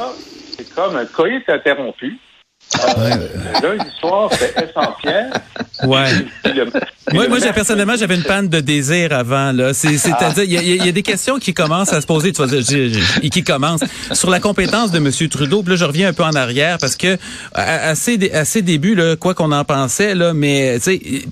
c'est 0.57 0.69
comme 0.75 0.97
un 0.97 1.07
coït 1.07 1.49
interrompu. 1.49 2.19
Euh, 2.99 3.29
lundi 3.63 3.91
soir, 4.01 4.31
c'est 4.33 4.55
essentiel. 4.69 5.31
Ouais. 5.85 6.07
moi, 7.13 7.29
moi, 7.29 7.39
personnellement, 7.53 7.95
j'avais 7.97 8.17
une 8.17 8.23
panne 8.23 8.49
de 8.49 8.61
désir 8.61 9.13
avant. 9.13 9.53
Là, 9.53 9.75
c'est-à-dire, 9.75 10.45
il 10.45 10.85
y, 10.85 10.89
a 10.89 10.93
des 10.93 11.03
questions 11.03 11.39
qui 11.39 11.55
commencent 11.55 11.93
à 11.93 12.01
se 12.01 12.07
poser. 12.07 12.33
Tu 12.33 12.43
vas 12.45 12.47
dire, 12.47 12.99
et 13.23 13.31
qui 13.31 13.45
commencent 13.45 13.85
sur 14.13 14.31
la 14.31 14.41
compétence 14.41 14.91
de 14.91 14.99
M. 14.99 15.11
Trudeau. 15.29 15.63
Puis 15.63 15.71
là, 15.71 15.77
je 15.77 15.85
reviens 15.85 16.09
un 16.09 16.13
peu 16.13 16.25
en 16.25 16.35
arrière 16.35 16.79
parce 16.79 16.97
que 16.97 17.17
à, 17.55 17.95
ces, 17.95 18.33
à 18.33 18.45
ces 18.45 18.63
débuts, 18.63 18.95
là, 18.95 19.17
quoi 19.17 19.35
qu'on 19.35 19.53
en 19.53 19.65
pensait, 19.65 20.15
là, 20.15 20.33
mais 20.35 20.79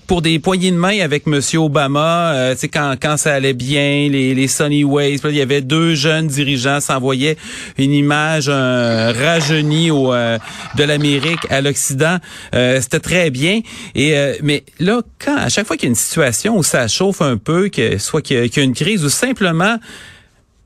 pour 0.06 0.22
des 0.22 0.38
poignées 0.38 0.70
de 0.70 0.76
main 0.76 1.00
avec 1.00 1.24
M. 1.26 1.40
Obama, 1.54 2.32
euh, 2.34 2.54
quand 2.72 2.94
quand 3.00 3.16
ça 3.16 3.34
allait 3.34 3.54
bien, 3.54 4.08
les, 4.10 4.34
les 4.34 4.48
Sunny 4.48 4.84
Ways, 4.84 5.20
il 5.24 5.36
y 5.36 5.40
avait 5.40 5.60
deux 5.60 5.94
jeunes 5.94 6.26
dirigeants 6.26 6.80
s'envoyaient 6.80 7.36
une 7.78 7.92
image 7.92 8.48
un 8.48 9.12
rajeuni 9.12 9.90
au 9.90 10.12
euh, 10.12 10.38
de 10.76 10.84
l'Amérique 10.84 11.31
à 11.50 11.60
l'Occident. 11.60 12.18
Euh, 12.54 12.80
c'était 12.80 13.00
très 13.00 13.30
bien. 13.30 13.60
Et 13.94 14.16
euh, 14.16 14.34
mais 14.42 14.64
là, 14.78 15.02
quand 15.18 15.36
à 15.36 15.48
chaque 15.48 15.66
fois 15.66 15.76
qu'il 15.76 15.86
y 15.86 15.88
a 15.88 15.90
une 15.90 15.94
situation 15.94 16.56
où 16.56 16.62
ça 16.62 16.88
chauffe 16.88 17.22
un 17.22 17.36
peu, 17.36 17.68
que 17.68 17.98
soit 17.98 18.22
qu'il 18.22 18.36
y, 18.36 18.60
a 18.60 18.62
une 18.62 18.74
crise 18.74 19.04
ou 19.04 19.10
simplement 19.10 19.78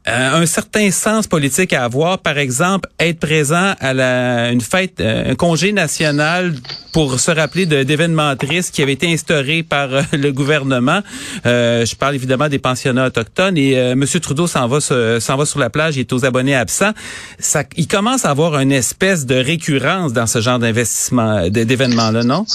euh, 0.09 0.43
un 0.43 0.47
certain 0.47 0.91
sens 0.91 1.27
politique 1.27 1.73
à 1.73 1.85
avoir. 1.85 2.19
Par 2.19 2.39
exemple, 2.39 2.89
être 3.01 3.19
présent 3.19 3.75
à 3.81 3.93
la, 3.93 4.51
une 4.53 4.61
fête, 4.61 5.01
euh, 5.01 5.33
un 5.33 5.35
congé 5.35 5.73
national 5.73 6.55
pour 6.93 7.19
se 7.19 7.31
rappeler 7.31 7.67
d'événements 7.67 8.35
tristes 8.37 8.75
qui 8.75 8.83
avaient 8.83 8.93
été 8.93 9.13
instaurés 9.13 9.63
par 9.63 9.93
euh, 9.93 10.03
le 10.13 10.33
gouvernement. 10.33 11.01
je 11.45 11.95
parle 11.97 12.15
évidemment 12.15 12.49
des 12.49 12.59
pensionnats 12.59 13.07
autochtones 13.07 13.59
et 13.59 13.73
M. 13.73 14.05
Trudeau 14.23 14.47
s'en 14.47 14.69
va 14.69 14.81
s'en 14.81 15.37
va 15.37 15.45
sur 15.45 15.59
la 15.59 15.71
plage, 15.71 15.97
il 15.97 16.01
est 16.01 16.13
aux 16.13 16.25
abonnés 16.25 16.55
absents. 16.55 16.93
Ça, 17.39 17.65
il 17.77 17.89
commence 17.89 18.25
à 18.25 18.31
avoir 18.31 18.59
une 18.61 18.73
espèce 18.73 19.27
de 19.27 19.35
récurrence 19.35 20.13
dans 20.13 20.27
ce 20.27 20.41
genre 20.41 20.59
d'investissement, 20.59 21.49
d'événements 21.49 22.11
là, 22.11 22.23
non? 22.23 22.47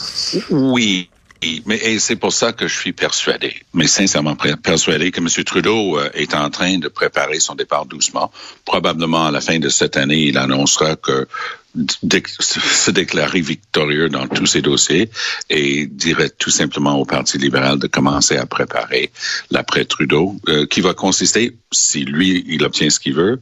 Oui, 0.49 1.09
mais 1.65 1.99
c'est 1.99 2.15
pour 2.15 2.33
ça 2.33 2.53
que 2.53 2.67
je 2.67 2.77
suis 2.77 2.93
persuadé, 2.93 3.55
mais 3.73 3.87
sincèrement 3.87 4.35
persuadé 4.35 5.11
que 5.11 5.19
M. 5.19 5.27
Trudeau 5.43 5.97
euh, 5.97 6.09
est 6.13 6.35
en 6.35 6.49
train 6.49 6.77
de 6.77 6.87
préparer 6.87 7.39
son 7.39 7.55
départ 7.55 7.85
doucement. 7.85 8.31
Probablement 8.63 9.25
à 9.25 9.31
la 9.31 9.41
fin 9.41 9.57
de 9.57 9.69
cette 9.69 9.97
année, 9.97 10.23
il 10.27 10.37
annoncera 10.37 10.95
que 10.95 11.27
se 12.39 12.91
déclarer 12.91 13.41
victorieux 13.41 14.09
dans 14.09 14.27
tous 14.27 14.45
ses 14.45 14.61
dossiers 14.61 15.09
et 15.49 15.87
dirait 15.87 16.29
tout 16.29 16.49
simplement 16.49 16.95
au 16.99 17.05
Parti 17.05 17.37
libéral 17.37 17.79
de 17.79 17.87
commencer 17.87 18.37
à 18.37 18.45
préparer 18.45 19.09
l'après 19.49 19.85
Trudeau, 19.85 20.35
euh, 20.47 20.67
qui 20.67 20.81
va 20.81 20.93
consister, 20.93 21.55
si 21.71 22.03
lui 22.03 22.43
il 22.47 22.63
obtient 22.63 22.89
ce 22.89 22.99
qu'il 22.99 23.15
veut, 23.15 23.39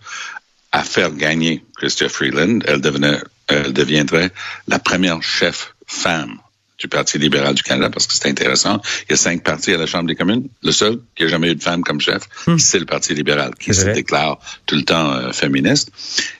à 0.72 0.84
faire 0.84 1.12
gagner 1.12 1.66
Chrystia 1.76 2.08
Freeland. 2.08 2.60
Elle, 2.66 2.82
devenait, 2.82 3.20
elle 3.48 3.74
deviendrait 3.74 4.32
la 4.68 4.80
première 4.80 5.24
chef 5.24 5.74
femme 5.88 6.40
du 6.80 6.88
Parti 6.88 7.18
libéral 7.18 7.54
du 7.54 7.62
Canada 7.62 7.90
parce 7.90 8.08
que 8.08 8.14
c'est 8.14 8.30
intéressant. 8.30 8.82
Il 9.08 9.12
y 9.12 9.14
a 9.14 9.18
cinq 9.18 9.44
partis 9.44 9.74
à 9.74 9.78
la 9.78 9.86
Chambre 9.86 10.08
des 10.08 10.16
communes. 10.16 10.48
Le 10.64 10.72
seul 10.72 11.00
qui 11.16 11.24
a 11.24 11.28
jamais 11.28 11.52
eu 11.52 11.56
de 11.56 11.62
femme 11.62 11.84
comme 11.84 12.00
chef, 12.00 12.24
hmm. 12.48 12.58
c'est 12.58 12.80
le 12.80 12.86
Parti 12.86 13.14
libéral 13.14 13.54
qui 13.60 13.74
se 13.74 13.86
déclare 13.86 14.40
tout 14.66 14.76
le 14.76 14.84
temps 14.84 15.14
euh, 15.14 15.32
féministe. 15.32 15.92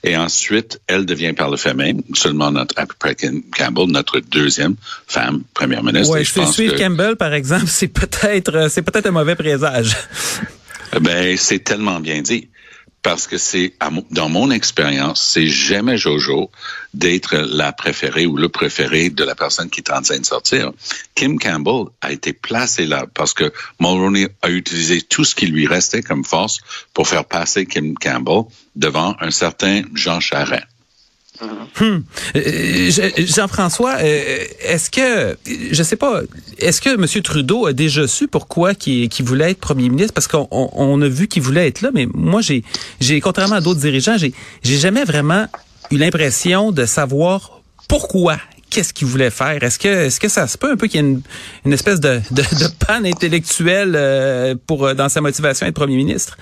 Et 0.02 0.16
ensuite, 0.16 0.80
elle 0.86 1.04
devient 1.04 1.34
par 1.34 1.50
le 1.50 1.56
fait 1.56 1.74
même 1.74 2.02
seulement 2.14 2.50
notre 2.50 2.74
après 2.78 3.14
Campbell, 3.14 3.86
notre 3.88 4.20
deuxième 4.20 4.76
femme 5.06 5.42
première 5.54 5.84
ministre. 5.84 6.14
Oui, 6.14 6.24
je, 6.24 6.32
je 6.40 6.52
suivre 6.52 6.76
Campbell, 6.76 7.16
par 7.16 7.34
exemple, 7.34 7.66
c'est 7.68 7.88
peut-être 7.88 8.54
euh, 8.54 8.68
c'est 8.68 8.82
peut-être 8.82 9.06
un 9.06 9.12
mauvais 9.12 9.36
présage. 9.36 9.96
Ben, 11.00 11.36
c'est 11.36 11.60
tellement 11.60 12.00
bien 12.00 12.20
dit 12.20 12.48
parce 13.02 13.26
que 13.26 13.38
c'est 13.38 13.74
dans 14.10 14.28
mon 14.28 14.50
expérience, 14.50 15.22
c'est 15.32 15.46
jamais 15.46 15.96
Jojo 15.96 16.50
d'être 16.92 17.36
la 17.36 17.72
préférée 17.72 18.26
ou 18.26 18.36
le 18.36 18.48
préféré 18.48 19.10
de 19.10 19.24
la 19.24 19.34
personne 19.34 19.70
qui 19.70 19.80
est 19.80 19.90
en 19.90 20.02
train 20.02 20.18
de 20.18 20.26
sortir. 20.26 20.72
Kim 21.14 21.38
Campbell 21.38 21.86
a 22.00 22.12
été 22.12 22.32
placée 22.32 22.86
là 22.86 23.06
parce 23.14 23.32
que 23.32 23.52
Mulroney 23.78 24.28
a 24.42 24.50
utilisé 24.50 25.00
tout 25.00 25.24
ce 25.24 25.34
qui 25.34 25.46
lui 25.46 25.66
restait 25.66 26.02
comme 26.02 26.24
force 26.24 26.60
pour 26.92 27.08
faire 27.08 27.24
passer 27.24 27.66
Kim 27.66 27.96
Campbell 27.96 28.42
devant 28.76 29.16
un 29.20 29.30
certain 29.30 29.82
Jean 29.94 30.20
Charest. 30.20 30.66
Hmm. 31.80 32.00
Euh, 32.36 32.90
Jean-François, 33.18 33.96
euh, 34.00 34.44
est-ce 34.60 34.90
que, 34.90 35.36
je 35.72 35.82
sais 35.82 35.96
pas, 35.96 36.20
est-ce 36.58 36.80
que 36.80 36.90
M. 36.90 37.22
Trudeau 37.22 37.66
a 37.66 37.72
déjà 37.72 38.06
su 38.06 38.28
pourquoi 38.28 38.74
qu'il 38.74 39.08
voulait 39.24 39.52
être 39.52 39.60
premier 39.60 39.88
ministre? 39.88 40.12
Parce 40.12 40.28
qu'on 40.28 41.02
a 41.02 41.08
vu 41.08 41.28
qu'il 41.28 41.42
voulait 41.42 41.68
être 41.68 41.80
là, 41.80 41.90
mais 41.94 42.06
moi, 42.12 42.40
j'ai, 42.40 42.62
j'ai 43.00 43.20
contrairement 43.20 43.56
à 43.56 43.60
d'autres 43.60 43.80
dirigeants, 43.80 44.18
j'ai, 44.18 44.32
j'ai 44.62 44.76
jamais 44.76 45.04
vraiment 45.04 45.46
eu 45.90 45.96
l'impression 45.96 46.72
de 46.72 46.84
savoir 46.84 47.60
pourquoi. 47.88 48.36
Qu'est-ce 48.70 48.94
qu'il 48.94 49.08
voulait 49.08 49.30
faire? 49.30 49.60
Est-ce 49.64 49.80
que, 49.80 49.88
est-ce 49.88 50.20
que 50.20 50.28
ça 50.28 50.46
se 50.46 50.56
peut 50.56 50.70
un 50.70 50.76
peu 50.76 50.86
qu'il 50.86 51.04
y 51.04 51.04
ait 51.04 51.16
une, 51.64 51.72
espèce 51.72 51.98
de, 51.98 52.20
de, 52.30 52.86
panne 52.86 53.04
intellectuelle 53.04 53.94
euh, 53.96 54.54
pour 54.66 54.94
dans 54.94 55.08
sa 55.08 55.20
motivation 55.20 55.66
à 55.66 55.70
être 55.70 55.74
premier 55.74 55.96
ministre? 55.96 56.36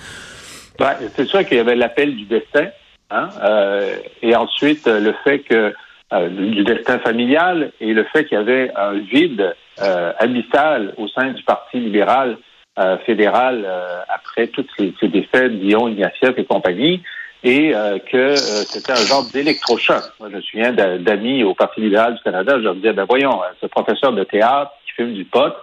Ben, 0.77 0.95
c'est 1.15 1.25
sûr 1.27 1.43
qu'il 1.47 1.57
y 1.57 1.59
avait 1.59 1.75
l'appel 1.75 2.15
du 2.15 2.25
destin. 2.25 2.67
Hein? 3.11 3.29
Euh, 3.43 3.95
et 4.21 4.35
ensuite, 4.35 4.87
le 4.87 5.13
fait 5.23 5.39
que 5.39 5.73
euh, 6.11 6.27
du 6.27 6.63
destin 6.63 6.97
familial 6.97 7.71
et 7.79 7.93
le 7.93 8.03
fait 8.05 8.25
qu'il 8.25 8.35
y 8.35 8.41
avait 8.41 8.71
un 8.75 8.93
vide 8.93 9.55
euh, 9.79 10.11
abyssal 10.17 10.95
au 10.97 11.07
sein 11.07 11.33
du 11.33 11.43
Parti 11.43 11.79
libéral 11.79 12.37
euh, 12.79 12.97
fédéral 13.05 13.63
après 14.09 14.47
toutes 14.47 14.69
ces, 14.75 14.91
ces 14.99 15.07
défaites, 15.07 15.59
Dion, 15.59 15.87
Ignatieff 15.87 16.33
et 16.37 16.45
compagnie, 16.45 17.03
et 17.43 17.73
que 18.11 18.35
c'était 18.35 18.91
un 18.91 19.05
genre 19.05 19.23
d'électrochoc. 19.31 20.01
Moi, 20.19 20.29
je 20.31 20.37
me 20.37 20.41
souviens 20.41 20.73
d'amis 20.73 21.43
au 21.43 21.53
Parti 21.53 21.79
libéral 21.79 22.15
du 22.15 22.21
Canada, 22.23 22.53
je 22.57 22.63
leur 22.63 22.75
disais, 22.75 22.91
ben 22.91 23.05
voyons, 23.07 23.41
ce 23.61 23.67
professeur 23.67 24.11
de 24.11 24.23
théâtre 24.23 24.71
qui 24.85 24.93
fume 24.93 25.13
du 25.13 25.25
pot, 25.25 25.53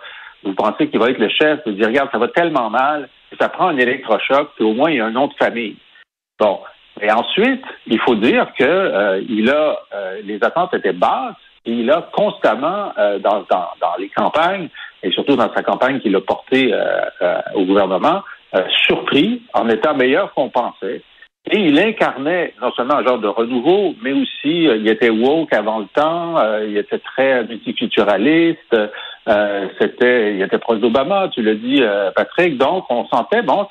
vous 0.45 0.55
pensez 0.55 0.89
qu'il 0.89 1.01
va 1.01 1.11
être 1.11 1.19
le 1.19 1.29
chef, 1.29 1.61
vous 1.67 1.73
dites, 1.73 1.85
regarde, 1.85 2.09
ça 2.13 2.19
va 2.19 2.29
tellement 2.29 2.71
mal, 2.71 3.09
ça 3.39 3.49
prend 3.49 3.69
un 3.69 3.77
électrochoc, 3.77 4.51
puis 4.55 4.65
au 4.65 4.75
moins 4.75 4.91
il 4.91 4.99
y 4.99 5.01
a 5.01 5.07
un 5.07 5.11
nom 5.11 5.27
de 5.27 5.35
famille. 5.35 5.77
Bon, 6.39 6.61
et 7.01 7.11
ensuite, 7.13 7.63
il 7.87 8.01
faut 8.01 8.15
dire 8.15 8.53
que 8.59 8.65
euh, 8.65 9.23
il 9.29 9.51
a 9.51 9.79
euh, 9.95 10.21
les 10.25 10.43
attentes 10.43 10.73
étaient 10.75 10.95
basses 10.95 11.35
et 11.67 11.73
il 11.73 11.91
a 11.91 12.09
constamment 12.13 12.93
euh, 12.99 13.19
dans, 13.19 13.45
dans, 13.51 13.69
dans, 13.81 13.97
les 13.99 14.09
campagnes 14.09 14.69
et 15.03 15.11
surtout 15.11 15.37
dans 15.37 15.53
sa 15.53 15.63
campagne 15.63 16.01
qu'il 16.01 16.17
a 16.17 16.21
portée 16.21 16.73
au 17.55 17.65
gouvernement 17.65 18.23
surpris 18.87 19.43
en 19.53 19.69
étant 19.69 19.95
meilleur 19.95 20.33
qu'on 20.33 20.49
pensait. 20.49 21.03
Et 21.51 21.59
il 21.59 21.79
incarnait 21.79 22.55
non 22.61 22.73
seulement 22.73 22.95
un 22.95 23.05
genre 23.05 23.19
de 23.19 23.29
renouveau, 23.29 23.95
mais 24.03 24.13
aussi 24.13 24.65
il 24.65 24.89
était 24.89 25.11
woke 25.11 25.53
avant 25.53 25.81
le 25.81 25.87
temps, 25.95 26.43
il 26.63 26.77
était 26.77 26.99
très 26.99 27.45
multiculturaliste, 27.45 28.77
c'était 29.79 30.35
il 30.35 30.43
était 30.43 30.59
proche 30.59 30.81
d'Obama, 30.81 31.29
tu 31.29 31.43
l'as 31.43 31.55
dit 31.55 31.83
Patrick. 32.17 32.57
Donc 32.57 32.87
on 32.89 33.07
sentait 33.07 33.43
bon, 33.43 33.69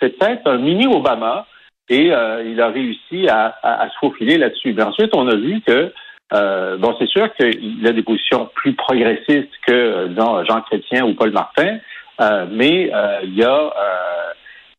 c'était 0.00 0.38
un 0.46 0.58
mini 0.58 0.86
Obama 0.86 1.44
et 1.88 2.12
euh, 2.12 2.44
il 2.44 2.60
a 2.60 2.68
réussi 2.68 3.28
à, 3.28 3.88
se 3.92 3.98
faufiler 3.98 4.38
là-dessus. 4.38 4.72
Mais 4.74 4.82
ensuite, 4.82 5.14
on 5.14 5.26
a 5.28 5.36
vu 5.36 5.60
que 5.66 5.92
euh, 6.34 6.76
bon, 6.76 6.94
c'est 6.98 7.08
sûr 7.08 7.32
qu'il 7.34 7.86
a 7.86 7.92
des 7.92 8.02
positions 8.02 8.50
plus 8.54 8.74
progressistes 8.74 9.52
que 9.66 10.08
disons, 10.08 10.44
Jean 10.44 10.60
Chrétien 10.62 11.06
ou 11.06 11.14
Paul 11.14 11.30
Martin, 11.30 11.78
euh, 12.20 12.46
mais 12.50 12.90
euh, 12.92 13.20
il 13.22 13.34
y 13.34 13.44
a 13.44 13.72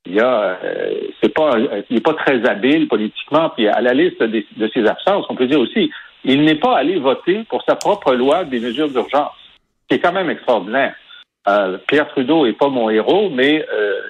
il 0.05 0.15
y 0.15 0.19
a 0.19 0.57
c'est 1.21 1.33
pas 1.33 1.57
il 1.57 1.95
n'est 1.95 2.01
pas 2.01 2.13
très 2.13 2.47
habile 2.47 2.87
politiquement. 2.87 3.49
Puis 3.49 3.67
à 3.67 3.81
la 3.81 3.93
liste 3.93 4.21
de, 4.21 4.43
de 4.57 4.71
ses 4.73 4.85
absences, 4.85 5.25
on 5.29 5.35
peut 5.35 5.47
dire 5.47 5.59
aussi, 5.59 5.89
il 6.23 6.43
n'est 6.43 6.55
pas 6.55 6.77
allé 6.77 6.97
voter 6.97 7.43
pour 7.49 7.63
sa 7.63 7.75
propre 7.75 8.13
loi 8.13 8.43
des 8.43 8.59
mesures 8.59 8.89
d'urgence, 8.89 9.35
qui 9.87 9.95
est 9.95 9.99
quand 9.99 10.13
même 10.13 10.29
extraordinaire. 10.29 10.95
Euh, 11.47 11.77
Pierre 11.87 12.07
Trudeau 12.09 12.45
est 12.45 12.53
pas 12.53 12.67
mon 12.67 12.89
héros, 12.89 13.29
mais 13.29 13.65
euh, 13.73 14.01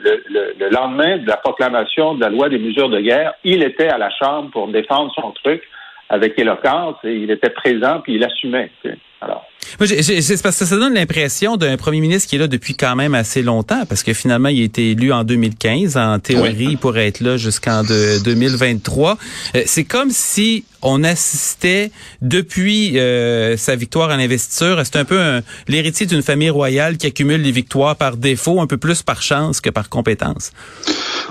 le, 0.60 0.70
lendemain 0.70 1.18
de 1.18 1.28
la 1.28 1.38
proclamation 1.38 2.16
de 2.16 2.22
la 2.22 2.30
loi 2.30 2.50
des 2.50 2.58
mesures 2.58 2.90
de 2.90 3.00
guerre, 3.00 3.34
il 3.44 3.64
était 3.64 3.90
à 3.90 3.98
la 3.98 4.10
Chambre 4.10 4.50
pour 4.52 4.68
défendre 4.68 5.12
son 5.14 5.32
truc 5.32 5.64
avec 6.10 6.38
éloquence 6.40 6.96
et 7.04 7.14
il 7.14 7.32
était 7.32 7.52
présent 7.52 8.02
puis 8.02 8.16
il 8.16 8.24
assumait. 8.24 8.72
Alors. 9.22 9.49
C'est 9.80 10.42
parce 10.42 10.58
que 10.58 10.66
ça 10.66 10.78
donne 10.78 10.94
l'impression 10.94 11.58
d'un 11.58 11.78
premier 11.78 12.02
ministre 12.02 12.30
qui 12.30 12.36
est 12.36 12.40
là 12.40 12.48
depuis 12.48 12.76
quand 12.76 12.96
même 12.96 13.14
assez 13.14 13.42
longtemps, 13.42 13.86
parce 13.88 14.04
que 14.04 14.14
finalement, 14.14 14.50
il 14.50 14.62
a 14.62 14.64
été 14.64 14.92
élu 14.92 15.12
en 15.12 15.24
2015. 15.24 15.98
En 15.98 16.20
théorie, 16.20 16.68
il 16.72 16.78
pourrait 16.78 17.08
être 17.08 17.22
là 17.22 17.38
jusqu'en 17.38 17.84
2023. 17.84 19.18
Euh, 19.56 19.64
c'est 19.66 19.84
comme 19.84 20.12
si 20.12 20.66
on 20.82 21.04
assistait 21.04 21.92
depuis 22.22 22.98
euh, 22.98 23.58
sa 23.58 23.76
victoire 23.76 24.10
en 24.10 24.20
investiture. 24.20 24.82
C'est 24.84 24.98
un 24.98 25.06
peu 25.06 25.42
l'héritier 25.68 26.06
d'une 26.06 26.22
famille 26.22 26.50
royale 26.50 26.98
qui 26.98 27.08
accumule 27.08 27.42
les 27.42 27.52
victoires 27.52 27.96
par 27.96 28.18
défaut, 28.18 28.62
un 28.62 28.68
peu 28.68 28.78
plus 28.78 29.04
par 29.04 29.22
chance 29.22 29.62
que 29.62 29.70
par 29.70 29.90
compétence. 29.90 30.52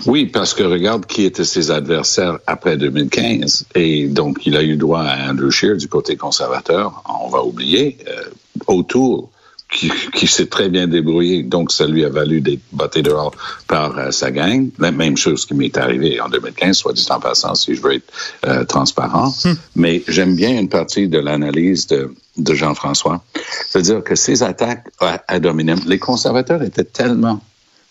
Oui, 0.06 0.26
parce 0.26 0.54
que 0.54 0.62
regarde 0.62 1.06
qui 1.06 1.25
étaient 1.25 1.44
ses 1.44 1.70
adversaires 1.70 2.38
après 2.47 2.76
2015. 2.76 3.66
Et 3.75 4.06
donc, 4.06 4.47
il 4.47 4.56
a 4.56 4.62
eu 4.62 4.76
droit 4.76 5.02
à 5.02 5.30
Andrew 5.30 5.50
Scheer 5.50 5.76
du 5.76 5.88
côté 5.88 6.16
conservateur. 6.16 7.02
On 7.23 7.28
va 7.28 7.42
oublier. 7.42 7.97
Euh, 8.06 8.17
autour 8.66 9.30
qui, 9.70 9.90
qui 10.14 10.26
s'est 10.26 10.46
très 10.46 10.68
bien 10.68 10.87
débrouillé, 10.87 11.42
donc 11.42 11.72
ça 11.72 11.87
lui 11.87 12.04
a 12.04 12.08
valu 12.08 12.40
d'être 12.40 12.62
botté 12.72 13.02
dehors 13.02 13.32
par 13.66 13.98
euh, 13.98 14.10
sa 14.10 14.30
gang. 14.30 14.70
La 14.78 14.90
même 14.90 15.16
chose 15.16 15.44
qui 15.44 15.54
m'est 15.54 15.76
arrivé 15.76 16.20
en 16.20 16.28
2015, 16.28 16.76
soit 16.76 16.94
dit 16.94 17.06
en 17.10 17.20
passant, 17.20 17.54
si 17.54 17.75
je 17.75 17.82
veux 17.82 17.94
être 17.94 18.10
euh, 18.46 18.64
transparent. 18.64 19.34
Hmm. 19.44 19.54
Mais 19.76 20.02
j'aime 20.08 20.34
bien 20.34 20.58
une 20.58 20.70
partie 20.70 21.08
de 21.08 21.18
l'analyse 21.18 21.87
de, 21.87 22.14
de 22.38 22.54
Jean-François. 22.54 23.22
C'est-à-dire 23.68 24.02
que 24.02 24.14
ces 24.14 24.42
attaques 24.42 24.88
à, 25.00 25.22
à 25.28 25.38
Dominium, 25.38 25.80
les 25.87 25.98
conservateurs 25.98 26.62
étaient 26.62 26.84
tellement 26.84 27.40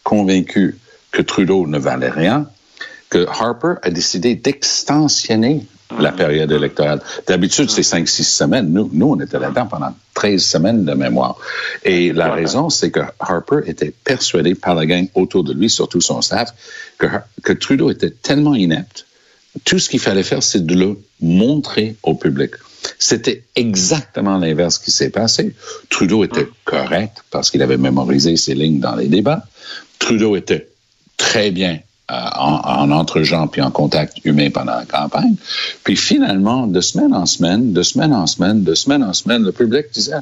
convaincus 0.04 0.76
que 1.12 1.22
Trudeau 1.22 1.68
ne 1.68 1.78
valait 1.78 2.10
rien 2.10 2.48
que 3.10 3.26
Harper 3.28 3.76
a 3.84 3.90
décidé 3.90 4.36
d'extensionner 4.36 5.66
la 6.00 6.12
période 6.12 6.52
électorale. 6.52 7.02
D'habitude, 7.28 7.70
c'est 7.70 7.84
cinq, 7.84 8.08
six 8.08 8.24
semaines. 8.24 8.72
Nous, 8.72 8.90
nous, 8.92 9.12
on 9.12 9.20
était 9.20 9.40
là-dedans 9.40 9.68
pendant 9.68 9.96
13 10.16 10.44
semaines 10.44 10.86
de 10.86 10.94
mémoire. 10.94 11.38
Et 11.84 12.12
la 12.12 12.32
raison, 12.32 12.70
c'est 12.70 12.92
que 12.92 13.00
Harper 13.20 13.60
était 13.66 13.94
persuadé 14.04 14.56
par 14.56 14.76
la 14.76 14.86
gang 14.86 15.08
autour 15.16 15.44
de 15.44 15.54
lui, 15.54 15.70
surtout 15.70 16.02
son 16.02 16.22
staff, 16.22 16.54
que, 16.98 17.08
que 17.44 17.54
Trudeau 17.54 17.90
était 17.90 18.10
tellement 18.10 18.56
inepte. 18.56 19.06
Tout 19.66 19.80
ce 19.80 19.90
qu'il 19.90 20.00
fallait 20.00 20.24
faire, 20.24 20.44
c'est 20.44 20.66
de 20.66 20.76
le 20.76 21.00
montrer 21.22 21.96
au 22.04 22.16
public. 22.16 22.52
C'était 23.00 23.44
exactement 23.56 24.38
l'inverse 24.38 24.78
qui 24.78 24.92
s'est 24.92 25.10
passé. 25.10 25.56
Trudeau 25.90 26.24
était 26.24 26.48
correct 26.64 27.24
parce 27.32 27.50
qu'il 27.50 27.62
avait 27.62 27.78
mémorisé 27.78 28.38
ses 28.38 28.54
lignes 28.54 28.80
dans 28.80 28.96
les 28.96 29.08
débats. 29.08 29.44
Trudeau 30.00 30.36
était 30.36 30.70
très 31.18 31.52
bien 31.52 31.80
en, 32.10 32.62
en 32.64 32.92
entre-gens 32.92 33.48
puis 33.48 33.62
en 33.62 33.72
contact 33.72 34.18
humain 34.24 34.50
pendant 34.50 34.76
la 34.76 34.86
campagne. 34.86 35.36
Puis 35.84 35.96
finalement, 35.96 36.68
de 36.68 36.82
semaine 36.82 37.14
en 37.14 37.26
semaine, 37.26 37.74
de 37.74 37.84
semaine 37.84 38.14
en 38.14 38.28
semaine, 38.28 38.64
de 38.64 38.76
semaine 38.76 39.04
en 39.04 39.14
semaine, 39.14 39.44
le 39.44 39.52
public 39.52 39.88
disait 39.94 40.14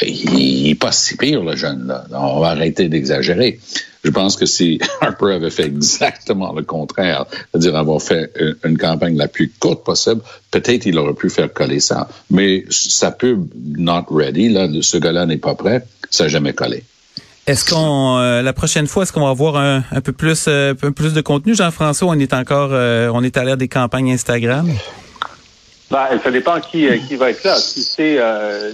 Ben, 0.00 0.08
il 0.08 0.64
n'est 0.64 0.74
pas 0.74 0.92
si 0.92 1.16
pire, 1.16 1.42
le 1.42 1.56
jeune, 1.56 1.86
là. 1.86 2.04
On 2.12 2.40
va 2.40 2.48
arrêter 2.48 2.88
d'exagérer. 2.88 3.58
Je 4.04 4.10
pense 4.10 4.36
que 4.36 4.46
si 4.46 4.78
Harper 5.00 5.32
avait 5.32 5.50
fait 5.50 5.64
exactement 5.64 6.52
le 6.52 6.62
contraire, 6.62 7.26
c'est-à-dire 7.50 7.74
avoir 7.74 8.00
fait 8.00 8.32
une, 8.38 8.56
une 8.64 8.78
campagne 8.78 9.16
la 9.16 9.26
plus 9.26 9.52
courte 9.58 9.84
possible, 9.84 10.20
peut-être 10.52 10.86
il 10.86 10.96
aurait 10.96 11.14
pu 11.14 11.28
faire 11.28 11.52
coller 11.52 11.80
ça. 11.80 12.08
Mais 12.30 12.64
sa 12.70 13.10
pub 13.10 13.48
not 13.76 14.04
ready, 14.10 14.48
là, 14.48 14.68
ce 14.80 14.96
gars-là 14.98 15.26
n'est 15.26 15.38
pas 15.38 15.56
prêt, 15.56 15.84
ça 16.08 16.24
n'a 16.24 16.28
jamais 16.28 16.52
collé. 16.52 16.84
Est-ce 17.46 17.64
qu'on 17.64 18.18
euh, 18.18 18.42
la 18.42 18.52
prochaine 18.52 18.88
fois 18.88 19.04
est-ce 19.04 19.12
qu'on 19.12 19.24
va 19.24 19.30
avoir 19.30 19.56
un, 19.56 19.84
un 19.92 20.00
peu 20.00 20.12
plus 20.12 20.46
euh, 20.48 20.72
un 20.72 20.74
peu 20.74 20.90
plus 20.90 21.12
de 21.14 21.20
contenu? 21.20 21.54
Jean-François 21.54 22.08
on 22.08 22.18
est 22.18 22.34
encore 22.34 22.70
euh, 22.72 23.08
on 23.14 23.22
est 23.22 23.36
à 23.36 23.44
l'ère 23.44 23.56
des 23.56 23.68
campagnes 23.68 24.10
Instagram 24.12 24.68
Ben, 25.88 26.08
ça 26.22 26.30
dépend 26.32 26.58
qui, 26.60 26.88
euh, 26.88 26.96
qui 27.06 27.14
va 27.14 27.30
être 27.30 27.44
là. 27.44 27.54
Si 27.54 27.82
c'est 27.82 28.16
euh, 28.18 28.72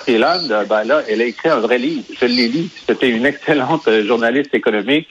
Freeland, 0.00 0.48
euh, 0.50 0.64
ben 0.64 0.84
là, 0.84 1.02
elle 1.06 1.20
a 1.20 1.26
écrit 1.26 1.50
un 1.50 1.60
vrai 1.60 1.76
livre. 1.76 2.04
Je 2.18 2.24
l'ai 2.24 2.48
lu. 2.48 2.68
C'était 2.88 3.10
une 3.10 3.26
excellente 3.26 3.86
euh, 3.88 4.06
journaliste 4.06 4.54
économique. 4.54 5.08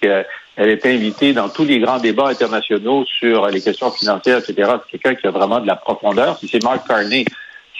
Elle 0.57 0.69
était 0.69 0.93
invitée 0.93 1.33
dans 1.33 1.49
tous 1.49 1.65
les 1.65 1.79
grands 1.79 1.99
débats 1.99 2.29
internationaux 2.29 3.05
sur 3.05 3.47
les 3.47 3.61
questions 3.61 3.91
financières, 3.91 4.39
etc. 4.39 4.71
C'est 4.89 4.97
quelqu'un 4.97 5.21
qui 5.21 5.27
a 5.27 5.31
vraiment 5.31 5.59
de 5.59 5.67
la 5.67 5.75
profondeur. 5.75 6.39
Si 6.39 6.47
c'est 6.47 6.63
Mark 6.63 6.87
Carney, 6.87 7.25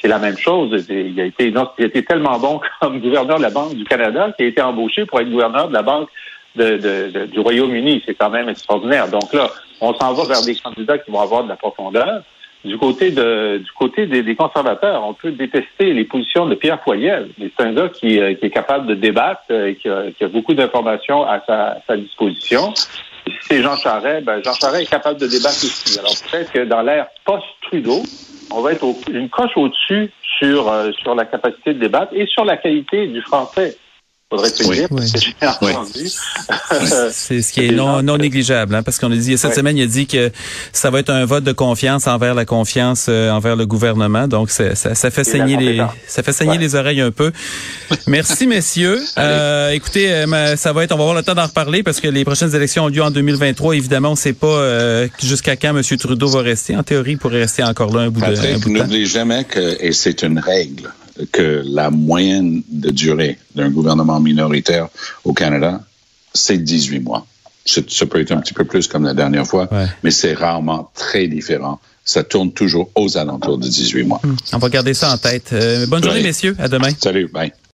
c'est 0.05 0.09
la 0.09 0.19
même 0.19 0.37
chose. 0.37 0.85
Il 0.87 1.19
a 1.19 1.25
été, 1.25 2.03
tellement 2.03 2.37
bon 2.37 2.61
comme 2.79 2.99
gouverneur 2.99 3.37
de 3.37 3.41
la 3.41 3.49
Banque 3.49 3.73
du 3.73 3.85
Canada 3.85 4.31
qu'il 4.37 4.45
a 4.45 4.49
été 4.49 4.61
embauché 4.61 5.05
pour 5.07 5.19
être 5.19 5.29
gouverneur 5.29 5.67
de 5.67 5.73
la 5.73 5.81
Banque 5.81 6.09
du 6.55 7.39
Royaume-Uni. 7.39 8.03
C'est 8.05 8.13
quand 8.13 8.29
même 8.29 8.47
extraordinaire. 8.47 9.07
Donc 9.09 9.33
là, 9.33 9.49
on 9.81 9.95
s'en 9.95 10.13
va 10.13 10.25
vers 10.25 10.43
des 10.43 10.55
candidats 10.55 10.99
qui 10.99 11.09
vont 11.09 11.21
avoir 11.21 11.43
de 11.43 11.49
la 11.49 11.55
profondeur. 11.55 12.21
Du 12.63 12.77
côté 12.77 13.11
du 13.11 13.71
côté 13.77 14.05
des, 14.05 14.35
conservateurs, 14.35 15.03
on 15.03 15.13
peut 15.15 15.31
détester 15.31 15.93
les 15.93 16.03
positions 16.03 16.45
de 16.45 16.53
Pierre 16.53 16.81
Poilievre. 16.81 17.27
C'est 17.39 17.63
un 17.63 17.73
gars 17.73 17.89
qui, 17.89 18.19
euh, 18.19 18.33
qui 18.35 18.45
est 18.45 18.51
capable 18.51 18.87
de 18.87 18.95
débattre, 18.95 19.41
euh, 19.51 19.73
qui, 19.73 19.87
a, 19.87 20.11
qui 20.11 20.23
a 20.23 20.27
beaucoup 20.27 20.53
d'informations 20.55 21.23
à 21.27 21.43
sa, 21.87 21.97
disposition. 21.97 22.73
Et 23.27 23.31
si 23.31 23.37
c'est 23.41 23.61
Jean 23.61 23.75
Charest, 23.75 24.25
ben 24.25 24.41
Jean 24.43 24.53
Charest 24.53 24.81
est 24.81 24.89
capable 24.89 25.19
de 25.19 25.27
débattre 25.27 25.57
aussi. 25.63 25.99
Alors 25.99 26.13
peut-être 26.31 26.51
que 26.51 26.65
dans 26.65 26.81
l'ère 26.81 27.07
post-Trudeau, 27.23 28.01
on 28.51 28.61
va 28.61 28.73
être 28.73 28.83
au- 28.83 28.99
une 29.09 29.29
coche 29.29 29.55
au-dessus 29.55 30.11
sur, 30.39 30.69
euh, 30.69 30.91
sur 31.01 31.15
la 31.15 31.25
capacité 31.25 31.73
de 31.73 31.79
débattre 31.79 32.13
et 32.13 32.25
sur 32.27 32.45
la 32.45 32.57
qualité 32.57 33.07
du 33.07 33.21
français. 33.21 33.77
Faudrait 34.31 34.49
Oui. 35.61 36.11
c'est 37.11 37.41
ce 37.43 37.53
qui 37.53 37.65
est 37.67 37.71
non 37.71 38.01
non 38.01 38.17
négligeable 38.17 38.73
hein, 38.73 38.81
parce 38.81 38.97
qu'on 38.97 39.11
a 39.11 39.15
dit 39.15 39.37
cette 39.37 39.53
semaine 39.53 39.77
il 39.77 39.83
a 39.83 39.85
dit 39.85 40.07
que 40.07 40.31
ça 40.73 40.89
va 40.89 40.99
être 40.99 41.11
un 41.11 41.25
vote 41.25 41.43
de 41.43 41.51
confiance 41.51 42.07
envers 42.07 42.33
la 42.33 42.43
confiance 42.43 43.05
euh, 43.07 43.29
envers 43.29 43.55
le 43.55 43.67
gouvernement. 43.67 44.27
Donc 44.27 44.49
ça, 44.49 44.73
ça 44.73 45.11
fait 45.11 45.23
saigner 45.23 45.57
les 45.57 45.81
ça 46.07 46.23
fait 46.23 46.33
saigner 46.33 46.53
Ouais. 46.53 46.57
les 46.57 46.73
oreilles 46.75 47.01
un 47.01 47.11
peu. 47.11 47.31
Merci 48.07 48.47
messieurs. 48.47 48.99
Euh, 49.17 49.71
écoutez 49.71 50.11
euh, 50.11 50.55
ça 50.55 50.73
va 50.73 50.83
être 50.83 50.91
on 50.91 50.97
va 50.97 51.03
avoir 51.03 51.15
le 51.15 51.23
temps 51.23 51.35
d'en 51.35 51.45
reparler 51.45 51.83
parce 51.83 51.99
que 52.01 52.07
les 52.07 52.25
prochaines 52.25 52.53
élections 52.55 52.85
ont 52.85 52.87
lieu 52.89 53.01
en 53.03 53.11
2023 53.11 53.75
évidemment 53.75 54.11
on 54.11 54.15
sait 54.15 54.33
pas 54.33 54.47
euh, 54.47 55.07
jusqu'à 55.23 55.55
quand 55.55 55.73
monsieur 55.73 55.97
Trudeau 55.97 56.27
va 56.27 56.41
rester. 56.41 56.75
En 56.75 56.83
théorie 56.83 57.11
il 57.11 57.17
pourrait 57.17 57.39
rester 57.41 57.63
encore 57.63 57.95
là 57.95 58.01
un 58.03 58.09
bout 58.09 58.19
Patrick, 58.19 58.59
de 58.59 58.63
temps. 58.63 58.69
n'oublie 58.69 59.05
jamais 59.05 59.43
que, 59.45 59.77
et 59.79 59.91
c'est 59.93 60.23
une 60.23 60.39
règle, 60.39 60.89
que 61.31 61.63
la 61.65 61.89
moyenne 61.91 62.61
de 62.69 62.89
durée 62.89 63.37
d'un 63.55 63.69
gouvernement 63.69 64.19
minoritaire 64.19 64.87
au 65.23 65.33
Canada, 65.33 65.81
c'est 66.33 66.57
18 66.57 66.99
mois. 66.99 67.25
Ça 67.65 68.05
peut 68.05 68.19
être 68.21 68.31
un 68.31 68.37
petit 68.41 68.53
peu 68.53 68.63
plus 68.65 68.87
comme 68.87 69.05
la 69.05 69.13
dernière 69.13 69.47
fois, 69.47 69.67
Ouais. 69.73 69.87
mais 70.03 70.11
c'est 70.11 70.33
rarement 70.33 70.91
très 70.93 71.27
différent. 71.27 71.79
Ça 72.03 72.23
tourne 72.23 72.51
toujours 72.51 72.91
aux 72.93 73.17
alentours 73.17 73.57
de 73.57 73.67
18 73.67 74.03
mois. 74.03 74.21
on 74.53 74.57
va 74.59 74.69
garder 74.69 74.93
ça 74.93 75.11
en 75.11 75.17
tête 75.17 75.49
Euh, 75.53 75.87
bonne 75.87 76.03
journée 76.03 76.19
Ouais. 76.19 76.27
messieurs 76.27 76.55
à 76.59 76.67
demain 76.67 76.89
Salut, 77.01 77.27
bye. 77.33 77.51